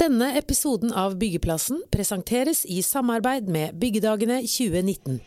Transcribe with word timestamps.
Denne 0.00 0.30
episoden 0.38 0.94
av 0.96 1.18
Byggeplassen 1.20 1.82
presenteres 1.92 2.62
i 2.64 2.78
samarbeid 2.80 3.50
med 3.52 3.74
Byggedagene 3.76 4.38
2019. 4.48 5.18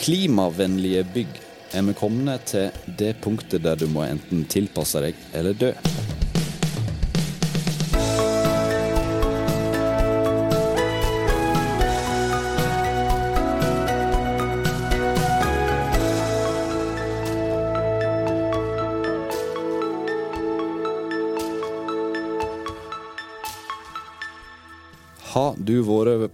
Klimavennlige 0.00 1.04
bygg 1.12 1.36
er 1.76 1.84
vi 1.84 1.98
kommet 2.00 2.48
til 2.54 2.72
det 3.02 3.18
punktet 3.20 3.66
der 3.68 3.76
du 3.76 3.90
må 3.92 4.08
enten 4.08 4.48
tilpasse 4.48 5.04
deg 5.04 5.20
eller 5.36 5.52
dø. 5.52 5.74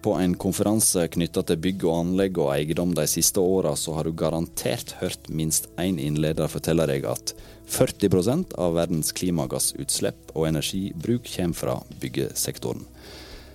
På 0.05 0.13
en 0.21 0.35
konferanse 0.37 1.07
knytta 1.15 1.43
til 1.49 1.61
bygg 1.65 1.85
og 1.89 1.95
anlegg 1.97 2.39
og 2.43 2.51
eiendom 2.53 2.93
de 2.97 3.07
siste 3.09 3.41
åra, 3.41 3.73
så 3.73 3.95
har 3.97 4.05
du 4.05 4.13
garantert 4.13 4.93
hørt 5.01 5.31
minst 5.33 5.71
én 5.81 5.97
innleder 6.03 6.51
fortelle 6.53 6.85
deg 6.91 7.07
at 7.09 7.33
40% 7.73 8.53
av 8.61 8.77
verdens 8.77 9.15
klimagassutslipp 9.17 10.35
og 10.35 10.51
energibruk 10.51 11.31
kommer 11.33 11.57
fra 11.57 11.77
byggesektoren. 12.03 12.85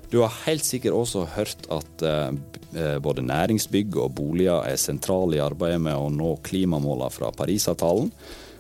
Du 0.09 0.23
har 0.23 0.33
helt 0.47 0.65
sikkert 0.65 0.97
også 0.97 1.27
hørt 1.35 1.67
at 1.69 2.03
eh, 2.09 2.95
både 2.97 3.27
næringsbygg 3.29 3.99
og 4.01 4.15
boliger 4.17 4.65
er 4.65 4.81
sentrale 4.81 5.37
i 5.37 5.43
arbeidet 5.43 5.83
med 5.85 5.93
å 5.93 6.09
nå 6.09 6.31
klimamålene 6.49 7.13
fra 7.13 7.29
Parisavtalen. 7.29 8.09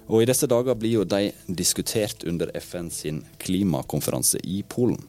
Og 0.09 0.21
i 0.21 0.29
disse 0.29 0.45
dager 0.49 0.77
blir 0.77 0.99
jo 0.99 1.07
de 1.09 1.31
diskutert 1.49 2.21
under 2.29 2.53
FN 2.61 2.93
sin 2.93 3.23
klimakonferanse 3.41 4.41
i 4.45 4.61
Polen. 4.69 5.01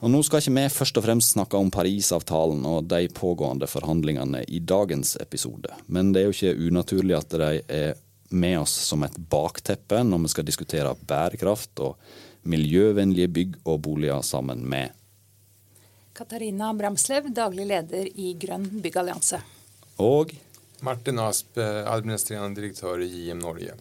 Og 0.00 0.08
Nå 0.08 0.22
skal 0.24 0.40
ikke 0.40 0.54
vi 0.56 0.68
først 0.72 0.96
og 0.96 1.04
fremst 1.04 1.34
snakke 1.34 1.58
om 1.60 1.68
Parisavtalen 1.72 2.62
og 2.64 2.86
de 2.88 3.08
pågående 3.12 3.68
forhandlingene 3.68 4.46
i 4.48 4.62
dagens 4.64 5.16
episode, 5.20 5.74
men 5.92 6.14
det 6.14 6.22
er 6.22 6.30
jo 6.30 6.36
ikke 6.36 6.70
unaturlig 6.70 7.18
at 7.18 7.36
de 7.36 7.50
er 7.68 8.00
med 8.30 8.60
oss 8.62 8.72
som 8.86 9.04
et 9.04 9.18
bakteppe 9.28 10.00
når 10.06 10.22
vi 10.24 10.32
skal 10.32 10.46
diskutere 10.48 10.94
bærekraft 10.94 11.82
og 11.84 11.98
miljøvennlige 12.48 13.28
bygg 13.28 13.58
og 13.66 13.82
boliger 13.84 14.24
sammen 14.24 14.64
med 14.64 14.96
Katarina 16.16 16.72
Bramslev, 16.76 17.30
daglig 17.32 17.64
leder 17.68 18.08
i 18.20 18.34
Grønn 18.40 18.66
byggallianse. 18.82 19.38
Og 20.04 20.32
Martin 20.84 21.20
Asp, 21.20 21.56
administrerende 21.60 22.60
direktør 22.60 23.00
i 23.04 23.28
JM 23.28 23.40
Norge. 23.40 23.76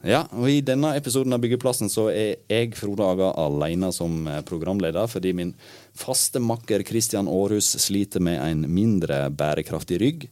Ja, 0.00 0.22
og 0.32 0.48
I 0.48 0.62
denne 0.64 0.94
episoden 0.96 1.34
av 1.36 1.42
Byggeplassen 1.42 1.90
så 1.92 2.06
er 2.08 2.38
jeg 2.48 2.72
Frode 2.78 3.04
Aga 3.04 3.34
alene 3.42 3.90
som 3.92 4.24
programleder, 4.48 5.04
fordi 5.12 5.34
min 5.36 5.52
faste 5.92 6.40
makker 6.40 6.86
Kristian 6.88 7.28
Aarhus 7.28 7.68
sliter 7.84 8.24
med 8.24 8.40
en 8.40 8.64
mindre 8.72 9.26
bærekraftig 9.28 10.00
rygg. 10.00 10.24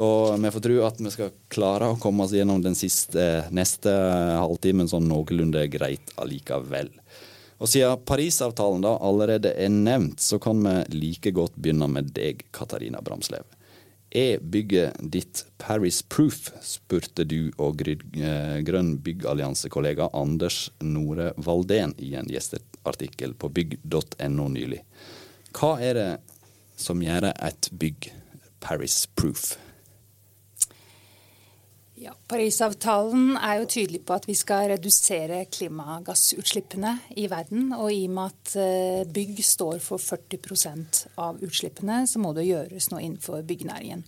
Og 0.00 0.40
vi 0.40 0.50
får 0.50 0.64
tro 0.64 0.78
at 0.88 1.02
vi 1.04 1.12
skal 1.12 1.34
klare 1.52 1.92
å 1.92 1.98
komme 2.00 2.24
oss 2.24 2.32
gjennom 2.34 2.64
den 2.64 2.74
siste, 2.78 3.44
neste 3.54 3.92
halvtimen 4.40 4.88
sånn 4.90 5.06
noenlunde 5.10 5.66
greit 5.70 6.14
allikevel. 6.18 6.88
Og 7.60 7.70
siden 7.70 8.00
Parisavtalen 8.08 8.82
da 8.82 8.96
allerede 9.04 9.52
er 9.52 9.70
nevnt, 9.70 10.24
så 10.24 10.40
kan 10.42 10.64
vi 10.64 10.96
like 10.96 11.30
godt 11.36 11.60
begynne 11.60 11.86
med 11.92 12.10
deg, 12.16 12.42
Katarina 12.56 13.04
Bramslev. 13.04 13.44
Er 14.14 14.38
bygget 14.38 14.94
ditt 15.10 15.40
Paris 15.58 16.02
Proof, 16.02 16.52
spurte 16.62 17.24
du 17.26 17.50
og 17.58 17.80
Grønn 17.82 18.92
byggalliansekollega 19.02 20.06
Anders 20.14 20.68
Nore 20.86 21.32
Valdén 21.34 21.96
i 21.98 22.12
en 22.14 22.30
gjesteartikkel 22.30 23.34
på 23.34 23.50
bygg.no 23.50 24.46
nylig. 24.54 24.84
Hva 25.50 25.72
er 25.82 25.98
det 25.98 26.08
som 26.78 27.02
gjør 27.02 27.32
et 27.32 27.70
bygg 27.74 28.12
Paris 28.62 29.02
Proof? 29.18 29.56
Ja, 31.94 32.10
Parisavtalen 32.26 33.36
er 33.38 33.60
jo 33.60 33.68
tydelig 33.70 34.00
på 34.02 34.16
at 34.16 34.24
vi 34.26 34.34
skal 34.34 34.66
redusere 34.72 35.44
klimagassutslippene 35.46 36.96
i 37.22 37.28
verden. 37.30 37.68
Og 37.76 37.92
i 37.94 38.08
og 38.08 38.16
med 38.16 38.32
at 38.32 38.54
eh, 38.58 39.04
bygg 39.06 39.38
står 39.46 39.78
for 39.84 40.02
40% 40.02 41.04
av 41.22 41.38
utslippene, 41.44 42.02
så 42.10 42.22
må 42.22 42.34
det 42.34 42.48
gjøres 42.48 42.90
noe 42.90 43.04
innenfor 43.04 43.46
byggenæringen. 43.46 44.02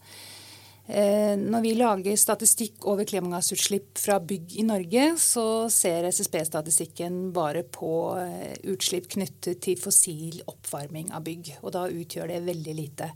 Eh, 0.86 1.34
når 1.38 1.62
vi 1.62 1.74
lager 1.78 2.18
statistikk 2.18 2.84
over 2.90 3.06
klimagassutslipp 3.06 4.02
fra 4.02 4.18
bygg 4.18 4.58
i 4.58 4.66
Norge, 4.66 5.08
så 5.22 5.46
ser 5.70 6.10
SSB-statistikken 6.10 7.28
bare 7.34 7.62
på 7.70 7.92
eh, 8.18 8.54
utslipp 8.70 9.12
knyttet 9.14 9.62
til 9.62 9.78
fossil 9.78 10.42
oppvarming 10.50 11.14
av 11.14 11.22
bygg. 11.26 11.56
Og 11.62 11.74
da 11.78 11.86
utgjør 11.86 12.34
det 12.34 12.46
veldig 12.50 12.76
lite. 12.82 13.14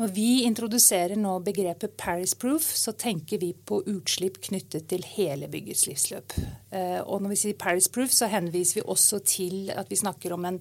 Når 0.00 0.12
vi 0.16 0.46
introduserer 0.48 1.18
nå 1.20 1.34
begrepet 1.44 1.92
Paris 2.00 2.32
Proof, 2.32 2.64
så 2.64 2.94
tenker 2.96 3.36
vi 3.42 3.50
på 3.52 3.82
utslipp 3.84 4.38
knyttet 4.46 4.86
til 4.88 5.04
hele 5.04 5.48
byggets 5.52 5.84
livsløp. 5.90 6.36
Eh, 6.72 7.02
og 7.04 7.20
når 7.20 7.34
vi 7.34 7.38
sier 7.42 7.58
Paris 7.60 7.90
Proof, 7.92 8.14
så 8.16 8.30
henviser 8.32 8.78
vi 8.78 8.86
også 8.88 9.20
til 9.28 9.68
at 9.76 9.92
vi 9.92 10.00
snakker 10.00 10.32
om 10.32 10.46
en 10.48 10.56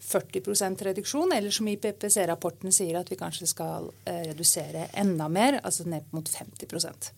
40% 0.00 0.86
reduksjon, 0.88 1.34
eller 1.36 1.52
som 1.52 1.68
IPPC-rapporten 1.68 2.72
sier 2.72 2.96
at 2.96 3.12
vi 3.12 3.18
kanskje 3.20 3.50
skal 3.50 3.90
eh, 4.08 4.24
redusere 4.30 4.88
enda 4.96 5.28
mer, 5.28 5.60
altså 5.60 5.84
ned 5.84 6.08
mot 6.16 6.24
50 6.24 7.12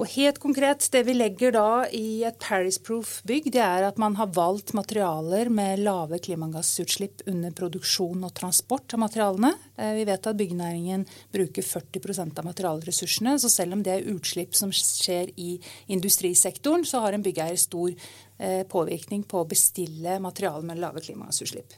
og 0.00 0.08
helt 0.14 0.38
konkret, 0.40 0.86
Det 0.90 1.02
vi 1.04 1.12
legger 1.12 1.52
da 1.52 1.84
i 1.92 2.22
et 2.24 2.38
Paris-proof 2.40 3.20
bygg, 3.28 3.50
det 3.52 3.60
er 3.60 3.84
at 3.84 3.98
man 4.00 4.14
har 4.16 4.30
valgt 4.32 4.72
materialer 4.72 5.50
med 5.52 5.82
lave 5.84 6.18
klimagassutslipp 6.18 7.26
under 7.28 7.50
produksjon 7.52 8.24
og 8.24 8.32
transport 8.32 8.94
av 8.94 9.02
materialene. 9.02 9.52
Eh, 9.76 9.92
vi 9.98 10.06
vet 10.08 10.26
at 10.26 10.38
byggenæringen 10.38 11.04
bruker 11.32 11.62
40% 11.62 12.38
av 12.38 12.48
materialressursene. 12.48 13.36
Så 13.38 13.50
selv 13.52 13.76
om 13.76 13.82
det 13.84 13.92
er 13.92 14.08
utslipp 14.08 14.56
som 14.56 14.72
skjer 14.72 15.34
i 15.36 15.58
industrisektoren, 15.92 16.86
så 16.88 17.04
har 17.04 17.12
en 17.12 17.24
byggeier 17.26 17.60
stor 17.60 17.92
eh, 17.92 18.64
påvirkning 18.64 19.26
på 19.28 19.42
å 19.42 19.48
bestille 19.48 20.16
materialer 20.18 20.64
med 20.64 20.80
lave 20.80 21.04
klimagassutslipp. 21.04 21.76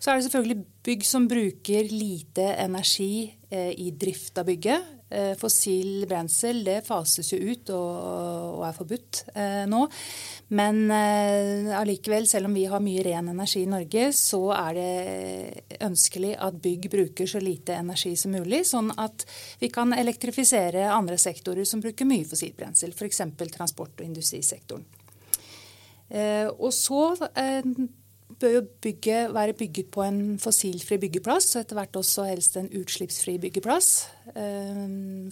Så 0.00 0.08
er 0.08 0.16
det 0.16 0.30
selvfølgelig 0.30 0.64
bygg 0.88 1.04
som 1.04 1.28
bruker 1.28 1.92
lite 1.92 2.54
energi 2.56 3.34
eh, 3.50 3.74
i 3.76 3.90
drift 3.92 4.40
av 4.40 4.48
bygget. 4.48 4.96
Eh, 5.10 5.32
fossil 5.34 6.04
brensel 6.06 6.60
det 6.62 6.84
fases 6.86 7.32
jo 7.32 7.38
ut 7.42 7.70
og, 7.74 8.60
er 8.62 8.76
forbudt 8.76 9.22
eh, 9.34 9.64
nå. 9.66 9.80
Men 10.54 10.84
eh, 10.94 11.70
allikevel, 11.74 12.28
selv 12.30 12.46
om 12.46 12.54
vi 12.54 12.68
har 12.70 12.82
mye 12.84 13.02
ren 13.02 13.32
energi 13.32 13.64
i 13.64 13.70
Norge, 13.70 14.04
så 14.14 14.40
er 14.54 14.78
det 14.78 15.80
ønskelig 15.82 16.36
at 16.38 16.60
bygg 16.62 16.86
bruker 16.92 17.30
så 17.30 17.42
lite 17.42 17.74
energi 17.80 18.14
som 18.20 18.36
mulig, 18.38 18.62
sånn 18.70 18.92
at 19.02 19.26
vi 19.58 19.72
kan 19.74 19.96
elektrifisere 19.96 20.86
andre 20.94 21.18
sektorer 21.18 21.66
som 21.66 21.82
bruker 21.82 22.06
mye 22.06 22.28
fossil 22.30 22.54
brensel, 22.54 22.94
f.eks. 22.94 23.24
transport- 23.50 23.98
og 23.98 24.06
industrisektoren. 24.06 24.86
Og 26.58 26.72
så 26.74 27.02
bør 28.40 28.64
bygget 28.82 29.34
være 29.34 29.54
bygget 29.56 29.90
på 29.92 30.02
en 30.04 30.20
fossilfri 30.40 30.98
byggeplass, 31.02 31.54
og 31.54 31.62
etter 31.62 31.78
hvert 31.78 31.98
også 32.00 32.26
helst 32.28 32.56
en 32.56 32.70
utslippsfri 32.80 33.36
byggeplass. 33.42 33.90
Eh, 34.34 34.84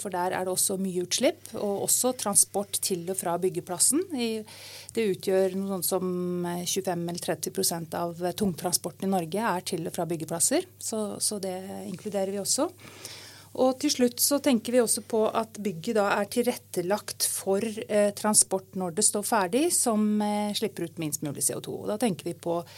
for 0.03 0.15
der 0.15 0.37
er 0.37 0.47
det 0.47 0.53
også 0.53 0.79
mye 0.81 1.05
utslipp, 1.07 1.53
og 1.57 1.85
også 1.89 2.13
transport 2.21 2.81
til 2.85 3.07
og 3.09 3.19
fra 3.19 3.37
byggeplassen. 3.41 4.05
Det 4.13 5.07
utgjør 5.15 5.57
noe 5.59 5.79
sånt 5.79 5.89
som 5.89 6.49
25-30% 6.65 7.97
av 7.99 8.27
tungtransporten 8.39 9.09
i 9.09 9.15
Norge 9.15 9.47
er 9.55 9.65
til 9.73 9.89
og 9.89 9.97
fra 9.97 10.09
byggeplasser, 10.09 10.69
så, 10.79 11.17
så 11.21 11.41
det 11.43 11.57
inkluderer 11.89 12.35
vi 12.35 12.43
også. 12.43 12.69
Og 13.59 13.79
til 13.81 13.91
slutt 13.93 14.21
så 14.23 14.39
tenker 14.45 14.75
vi 14.75 14.83
også 14.83 15.03
på 15.09 15.25
at 15.27 15.59
bygget 15.63 15.97
da 15.99 16.07
er 16.19 16.29
tilrettelagt 16.31 17.27
for 17.31 17.65
eh, 17.65 18.11
transport 18.17 18.77
når 18.79 18.99
det 18.99 19.07
står 19.07 19.27
ferdig, 19.27 19.65
som 19.75 20.21
eh, 20.23 20.55
slipper 20.56 20.87
ut 20.87 21.00
minst 21.03 21.25
mulig 21.27 21.47
CO2. 21.47 21.75
Og 21.82 21.88
da 21.91 21.99
tenker 22.00 22.29
vi 22.29 22.37
på 22.38 22.61
eh, 22.61 22.69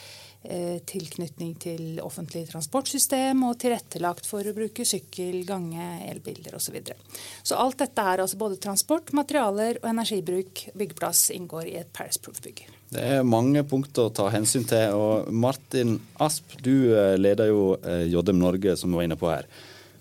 tilknytning 0.41 1.51
til 1.61 1.99
offentlig 2.01 2.47
transportsystem 2.49 3.43
og 3.45 3.59
tilrettelagt 3.61 4.25
for 4.25 4.47
å 4.47 4.55
bruke 4.57 4.87
sykkel, 4.89 5.43
gange, 5.45 5.85
elbiler 6.09 6.57
osv. 6.57 6.71
Så, 6.71 6.73
videre. 6.73 6.97
så 7.43 7.59
alt 7.61 7.81
dette 7.83 8.05
er 8.07 8.23
altså 8.25 8.39
både 8.41 8.57
transport, 8.63 9.13
materialer 9.13 9.81
og 9.83 9.89
energibruk, 9.91 10.63
byggeplass, 10.73 11.27
inngår 11.37 11.69
i 11.69 11.77
et 11.83 11.91
Paris 11.93 12.17
Proof-bygg. 12.23 12.65
Det 12.91 13.03
er 13.17 13.27
mange 13.27 13.63
punkter 13.71 14.09
å 14.09 14.15
ta 14.15 14.27
hensyn 14.35 14.65
til. 14.67 14.97
og 14.99 15.29
Martin 15.31 15.99
Asp, 16.19 16.57
du 16.65 16.91
eh, 16.91 17.15
leder 17.21 17.53
jo 17.53 17.77
eh, 17.79 18.09
JM 18.11 18.41
Norge, 18.41 18.75
som 18.79 18.91
vi 18.91 18.99
var 18.99 19.07
inne 19.07 19.19
på 19.21 19.31
her. 19.31 19.47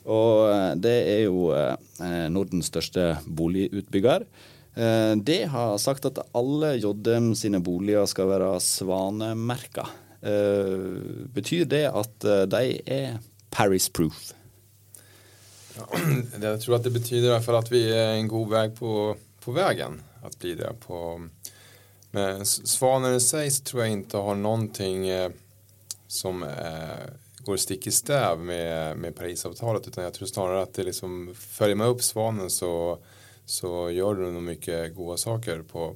Og 0.10 0.50
eh, 0.50 0.72
det 0.82 0.96
er 1.12 1.22
jo 1.28 1.52
eh, 1.54 2.26
Nordens 2.34 2.72
største 2.72 3.12
boligutbygger. 3.28 4.26
Eh, 4.74 5.14
det 5.22 5.44
har 5.54 5.78
sagt 5.82 6.10
at 6.10 6.22
alle 6.38 6.76
JM 6.80 7.34
sine 7.38 7.62
boliger 7.62 8.10
skal 8.10 8.32
være 8.34 8.56
svanemerka. 8.64 9.86
Betyr 10.20 11.64
det 11.72 11.86
at 11.88 12.26
de 12.52 12.64
er 12.84 13.20
Paris-proof? 13.56 14.34
Ja, 15.80 15.88
jeg 16.42 16.62
tror 16.64 16.78
at 16.80 16.86
det 16.88 16.94
betyr 16.96 17.24
i 17.24 17.32
hvert 17.32 17.46
fall 17.46 17.60
at 17.62 17.72
vi 17.72 17.86
er 17.94 18.18
en 18.18 18.30
god 18.32 18.52
vei 18.52 18.66
på, 18.76 18.94
på 19.44 19.56
veien. 19.56 20.00
At 20.26 20.36
bli 20.42 20.56
det. 20.60 20.72
På, 20.84 21.20
men 22.16 22.46
Svanen 22.46 23.16
i 23.16 23.24
seg 23.24 23.52
så 23.54 23.66
tror 23.68 23.86
jeg 23.86 24.02
ikke 24.02 24.24
har 24.26 24.40
noe 24.40 24.90
eh, 25.14 25.30
som 26.10 26.44
eh, 26.44 27.06
går 27.46 27.62
stick 27.62 27.88
i 27.88 27.94
stæv 27.94 28.42
med, 28.44 28.98
med 29.00 29.16
Parisavtalet 29.16 29.88
utan 29.88 30.08
jeg 30.08 30.18
tror 30.18 30.32
snarere 30.32 30.66
at 30.66 30.76
det 30.76 30.90
liksom 30.90 31.32
følger 31.38 31.80
man 31.80 31.94
opp 31.94 32.04
Svanen 32.04 32.52
så, 32.52 32.72
så 33.46 33.88
gjør 33.94 34.20
du 34.20 34.26
noen 34.28 34.50
mye 34.50 34.82
gode 34.96 35.18
saker 35.22 35.64
på 35.70 35.94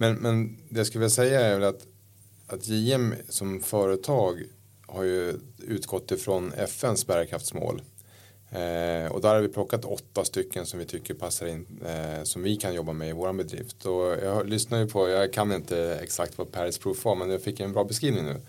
men, 0.00 0.16
men 0.24 0.44
det 0.70 0.80
jeg 0.80 0.88
skulle 0.88 1.04
vilja 1.04 1.18
säga 1.18 1.40
är 1.40 1.58
väl 1.58 1.68
att, 1.68 1.82
att 2.52 2.68
JM 2.68 3.14
som 3.28 3.60
företag 3.60 4.42
har 4.86 5.02
ju 5.02 5.40
utgått 5.58 6.10
ifrån 6.10 6.52
FNs 6.52 7.06
bärkraftsmål 7.06 7.82
Eh, 8.52 9.12
och 9.12 9.20
där 9.20 9.34
har 9.34 9.40
vi 9.40 9.48
plockat 9.48 9.84
åtta 9.84 10.24
stycken 10.24 10.66
som 10.66 10.78
vi 10.78 10.84
tycker 10.84 11.14
passar 11.14 11.46
in, 11.46 11.66
eh, 11.86 12.22
som 12.22 12.42
vi 12.42 12.56
kan 12.56 12.74
jobba 12.74 12.92
med 12.92 13.08
i 13.08 13.12
vår 13.12 13.32
bedrift. 13.32 13.86
Och 13.86 14.06
jag 14.22 14.48
lyssnar 14.48 14.78
ju 14.78 14.86
på, 14.86 15.08
jag 15.08 15.32
kan 15.32 15.52
inte 15.52 15.98
exakt 16.02 16.38
vad 16.38 16.52
Paris 16.52 16.78
Proof 16.78 17.04
var, 17.04 17.14
men 17.14 17.30
jag 17.30 17.42
fick 17.42 17.60
en 17.60 17.72
bra 17.72 17.84
beskrivning 17.84 18.24
nu. 18.24 18.40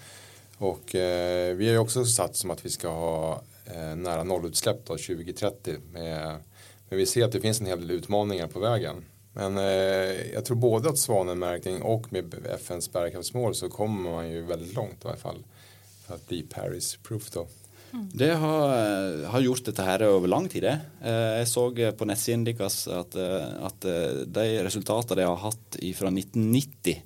Och 0.58 0.96
eh, 0.96 1.56
vi 1.56 1.66
har 1.66 1.74
ju 1.74 1.78
också 1.78 2.06
satt 2.06 2.36
som 2.36 2.52
att 2.52 2.66
vi 2.66 2.70
ska 2.70 2.88
ha 2.88 3.42
eh, 3.66 3.96
nära 3.96 4.24
nollutsläpp 4.24 4.86
då 4.86 4.94
2030. 4.94 5.76
Med, 5.92 6.38
men 6.90 6.98
vi 6.98 7.06
ser 7.06 7.26
att 7.26 7.32
det 7.32 7.42
finns 7.42 7.60
en 7.60 7.66
hel 7.66 7.80
del 7.88 7.92
utmaningar 7.92 8.48
på 8.48 8.60
vägen. 8.60 9.06
Men 9.34 9.58
eh, 9.58 10.34
jag 10.34 10.46
tror 10.46 10.58
både 10.58 10.90
att 10.90 10.98
svanenmärkning 10.98 11.82
och 11.82 12.14
med 12.14 12.36
FNs 12.60 12.92
bärkraftsmål 12.92 13.56
så 13.56 13.70
kommer 13.70 14.12
man 14.12 14.30
ju 14.30 14.42
väldigt 14.42 14.74
långt 14.74 15.06
i 15.06 15.08
alla 15.08 15.18
fall. 15.18 15.44
För 16.08 16.16
att 16.16 16.28
bli 16.28 16.42
Paris 16.42 16.98
Proof 17.04 17.30
då. 17.32 17.48
Det 18.14 18.34
har, 18.34 18.70
eh, 18.70 19.30
har, 19.30 19.40
gjort 19.40 19.66
dette 19.66 19.84
her 19.84 20.04
over 20.08 20.28
lang 20.28 20.50
tid. 20.50 20.64
det. 20.64 20.80
Eh, 21.04 21.40
jeg 21.40 21.48
så 21.48 21.92
på 21.98 22.06
nettsiden 22.06 22.46
deres 22.48 22.88
at, 22.88 23.16
eh, 23.16 23.66
at, 23.66 23.88
de 24.26 24.64
resultatene 24.64 25.22
de 25.22 25.28
har 25.28 25.36
hatt 25.38 25.80
fra 25.96 26.12
1990 26.12 27.02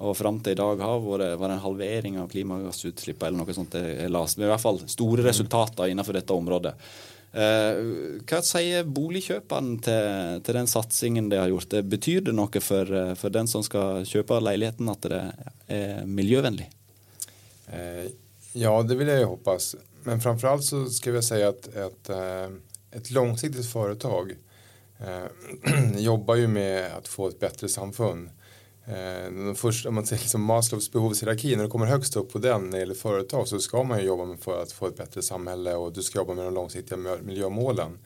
og 0.00 0.16
fram 0.16 0.38
til 0.40 0.52
i 0.52 0.56
dag 0.56 0.80
har 0.80 1.00
vært 1.04 1.38
var 1.38 1.52
en 1.52 1.60
halvering 1.60 2.18
av 2.18 2.30
klimagassutslippene 2.32 3.28
eller 3.28 3.42
noe 3.42 3.54
sånt. 3.54 3.74
jeg 3.74 4.10
las. 4.10 4.36
Men 4.36 4.46
i 4.46 4.50
hvert 4.50 4.62
fall 4.62 4.80
store 4.88 5.26
resultater 5.26 5.90
innenfor 5.90 6.16
dette 6.16 6.32
området. 6.32 6.72
Hva 7.30 8.40
sier 8.42 8.88
boligkjøperne 8.90 9.76
til, 9.86 10.40
til, 10.42 10.56
den 10.56 10.70
satsingen 10.70 11.28
de 11.30 11.38
har 11.38 11.52
gjort? 11.52 11.68
Det 11.70 11.84
betyr 11.86 12.24
det 12.26 12.34
noe 12.34 12.62
for, 12.64 12.90
for, 13.20 13.30
den 13.30 13.46
som 13.46 13.62
skal 13.62 14.02
kjøpe 14.08 14.40
leiligheten 14.42 14.90
at 14.90 15.06
det 15.06 15.20
er 15.70 16.08
miljøvennlig? 16.10 16.66
Ja, 18.58 18.72
det 18.82 18.98
vil 18.98 19.12
jeg 19.12 19.22
jo 19.22 19.36
hoppas 19.36 19.76
men 20.02 20.20
framförallt 20.20 20.64
så 20.64 20.86
skal 20.90 21.12
vi 21.12 21.22
si 21.22 21.40
at 21.44 21.68
et, 21.76 22.10
et 22.90 23.10
langsiktig 23.10 23.64
foretak 23.68 24.32
företag 25.96 26.36
jo 26.36 26.48
med 26.48 26.92
å 26.92 27.00
få 27.08 27.30
et 27.30 27.38
bedre 27.40 27.68
samfund. 27.72 28.28
Eh, 28.86 29.26
om 29.86 29.94
man 29.94 30.06
ser 30.06 30.16
liksom 30.16 30.42
Maslows 30.42 30.92
behovshierarki, 30.92 31.56
när 31.56 31.64
du 31.64 31.70
kommer 31.70 31.86
högst 31.86 32.16
upp 32.16 32.32
på 32.32 32.38
den 32.38 32.64
när 32.64 32.70
det 32.70 32.78
gäller 32.78 32.94
företag 32.94 33.48
så 33.48 33.58
ska 33.58 33.82
man 33.82 33.98
ju 33.98 34.04
jobba 34.04 34.36
för 34.36 34.62
att 34.62 34.72
få 34.72 34.86
ett 34.86 34.96
bättre 34.96 35.22
samhälle 35.22 35.74
och 35.74 35.92
du 35.92 36.02
ska 36.02 36.18
jobba 36.18 36.34
med 36.34 36.44
de 36.44 36.54
långsiktiga 36.54 36.98
miljömålen. 37.22 37.98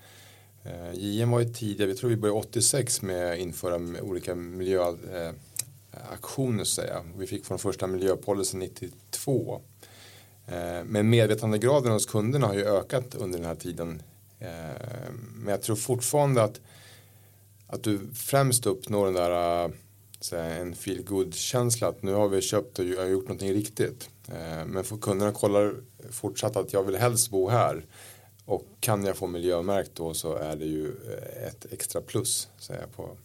JM 0.93 1.31
var 1.31 1.41
ju 1.41 1.53
tidigare, 1.53 1.91
vi 1.91 1.97
tror 1.97 2.11
vi 2.11 2.17
började 2.17 2.39
86 2.39 3.03
med 3.03 3.33
att 3.33 3.39
införa 3.39 4.03
olika 4.03 4.35
miljöaktioner. 4.35 6.65
säga. 6.65 7.05
Vi 7.19 7.27
fick 7.27 7.47
från 7.47 7.59
första 7.59 7.87
miljöpolicyn 7.87 8.61
92 8.61 9.63
Eh, 10.47 10.85
men 10.85 11.11
medvetandegraden 11.11 11.93
hos 11.93 12.07
kunderna 12.07 12.47
har 12.47 12.55
ju 12.55 12.65
ökat 12.65 13.15
under 13.15 13.39
den 13.39 13.47
här 13.47 13.55
tiden. 13.55 14.03
Eh, 14.39 14.49
men 15.35 15.49
jag 15.49 15.63
tror 15.63 15.77
fortfarande 15.77 16.43
att, 16.43 16.61
att 17.67 17.83
du 17.83 18.01
främst 18.15 18.67
uppnår 18.67 19.07
den 19.07 19.17
eh, 19.17 19.71
en 20.33 20.75
feel 20.75 21.03
good 21.03 21.35
känsla 21.35 21.89
att 21.89 22.03
nu 22.03 22.13
har 22.13 22.29
vi 22.29 22.41
köpt 22.41 22.79
och 22.79 22.85
gjort 22.85 23.29
någonting 23.29 23.53
riktigt. 23.53 24.09
Men 24.67 24.85
för 24.85 24.97
kunderna 24.97 25.33
kollar 25.33 25.75
fortsatt 26.11 26.57
att 26.57 26.73
jag 26.73 26.83
vill 26.83 26.97
helst 26.97 27.31
bo 27.31 27.49
här 27.49 27.85
och 28.45 28.67
kan 28.81 29.05
jag 29.05 29.17
få 29.17 29.27
miljömärkt 29.27 29.91
då 29.95 30.15
så 30.15 30.35
är 30.35 30.57
det 30.57 30.65
ju 30.65 30.93
ett 31.49 31.67
extra 31.73 32.01
plus 32.01 32.49
säger 32.59 32.81
jag 32.81 32.93
på, 32.93 33.17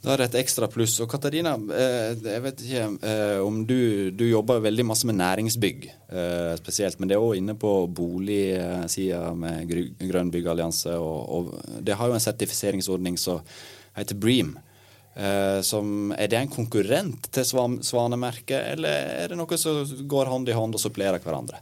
da 0.00 0.14
er 0.14 0.22
det 0.22 0.30
et 0.30 0.38
ekstra 0.40 0.68
pluss. 0.72 0.94
Og 1.04 1.10
Katarina, 1.12 1.52
eh, 1.76 2.14
jeg 2.24 2.42
vet 2.46 2.62
ikke 2.64 2.84
eh, 3.04 3.40
om 3.44 3.58
du, 3.68 4.08
du 4.16 4.24
jobber 4.30 4.62
veldig 4.64 4.86
masse 4.88 5.08
med 5.08 5.18
næringsbygg 5.18 5.84
eh, 5.90 6.54
spesielt, 6.56 6.96
men 7.00 7.10
det 7.10 7.18
er 7.18 7.24
òg 7.24 7.36
inne 7.36 7.56
på 7.60 7.74
boligsida 7.92 9.34
med 9.36 9.68
Grønn 10.00 10.32
byggallianse. 10.32 10.96
Og, 10.96 11.20
og 11.28 11.84
det 11.84 11.98
har 12.00 12.08
jo 12.08 12.16
en 12.16 12.24
sertifiseringsordning 12.24 13.20
som 13.20 13.44
heter 13.98 14.16
Bream. 14.16 14.56
Som, 15.66 16.12
er 16.14 16.30
det 16.30 16.38
en 16.38 16.48
konkurrent 16.48 17.26
til 17.34 17.44
Svanemerket, 17.44 18.60
eller 18.76 19.08
er 19.24 19.32
det 19.32 19.36
noe 19.36 19.58
som 19.58 19.82
går 20.08 20.30
hånd 20.30 20.48
i 20.48 20.54
hånd 20.54 20.78
og 20.78 20.80
supplerer 20.80 21.18
hverandre? 21.20 21.58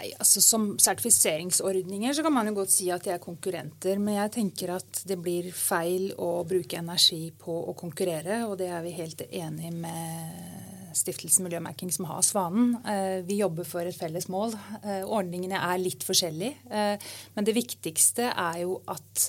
Nei, 0.00 0.14
altså 0.16 0.40
Som 0.40 0.66
sertifiseringsordninger 0.80 2.14
så 2.16 2.24
kan 2.24 2.32
man 2.32 2.48
jo 2.48 2.56
godt 2.60 2.72
si 2.72 2.88
at 2.92 3.04
de 3.04 3.12
er 3.12 3.22
konkurrenter. 3.22 4.00
Men 4.00 4.16
jeg 4.16 4.34
tenker 4.38 4.74
at 4.78 5.02
det 5.08 5.18
blir 5.20 5.50
feil 5.52 6.10
å 6.16 6.40
bruke 6.48 6.80
energi 6.80 7.28
på 7.36 7.56
å 7.68 7.76
konkurrere, 7.76 8.42
og 8.48 8.56
det 8.60 8.70
er 8.72 8.84
vi 8.86 8.96
helt 8.96 9.24
enig 9.28 9.74
med 9.76 10.96
Stiftelsen 10.96 11.44
Miljømerking 11.46 11.92
som 11.94 12.08
har 12.08 12.24
Svanen. 12.26 12.72
Eh, 12.88 13.20
vi 13.28 13.42
jobber 13.42 13.68
for 13.68 13.86
et 13.86 13.96
felles 13.96 14.26
mål. 14.32 14.56
Eh, 14.80 15.04
ordningene 15.04 15.60
er 15.60 15.82
litt 15.82 16.06
forskjellige. 16.06 16.56
Eh, 16.70 17.10
men 17.36 17.46
det 17.46 17.56
viktigste 17.60 18.32
er 18.32 18.62
jo 18.64 18.80
at 18.90 19.28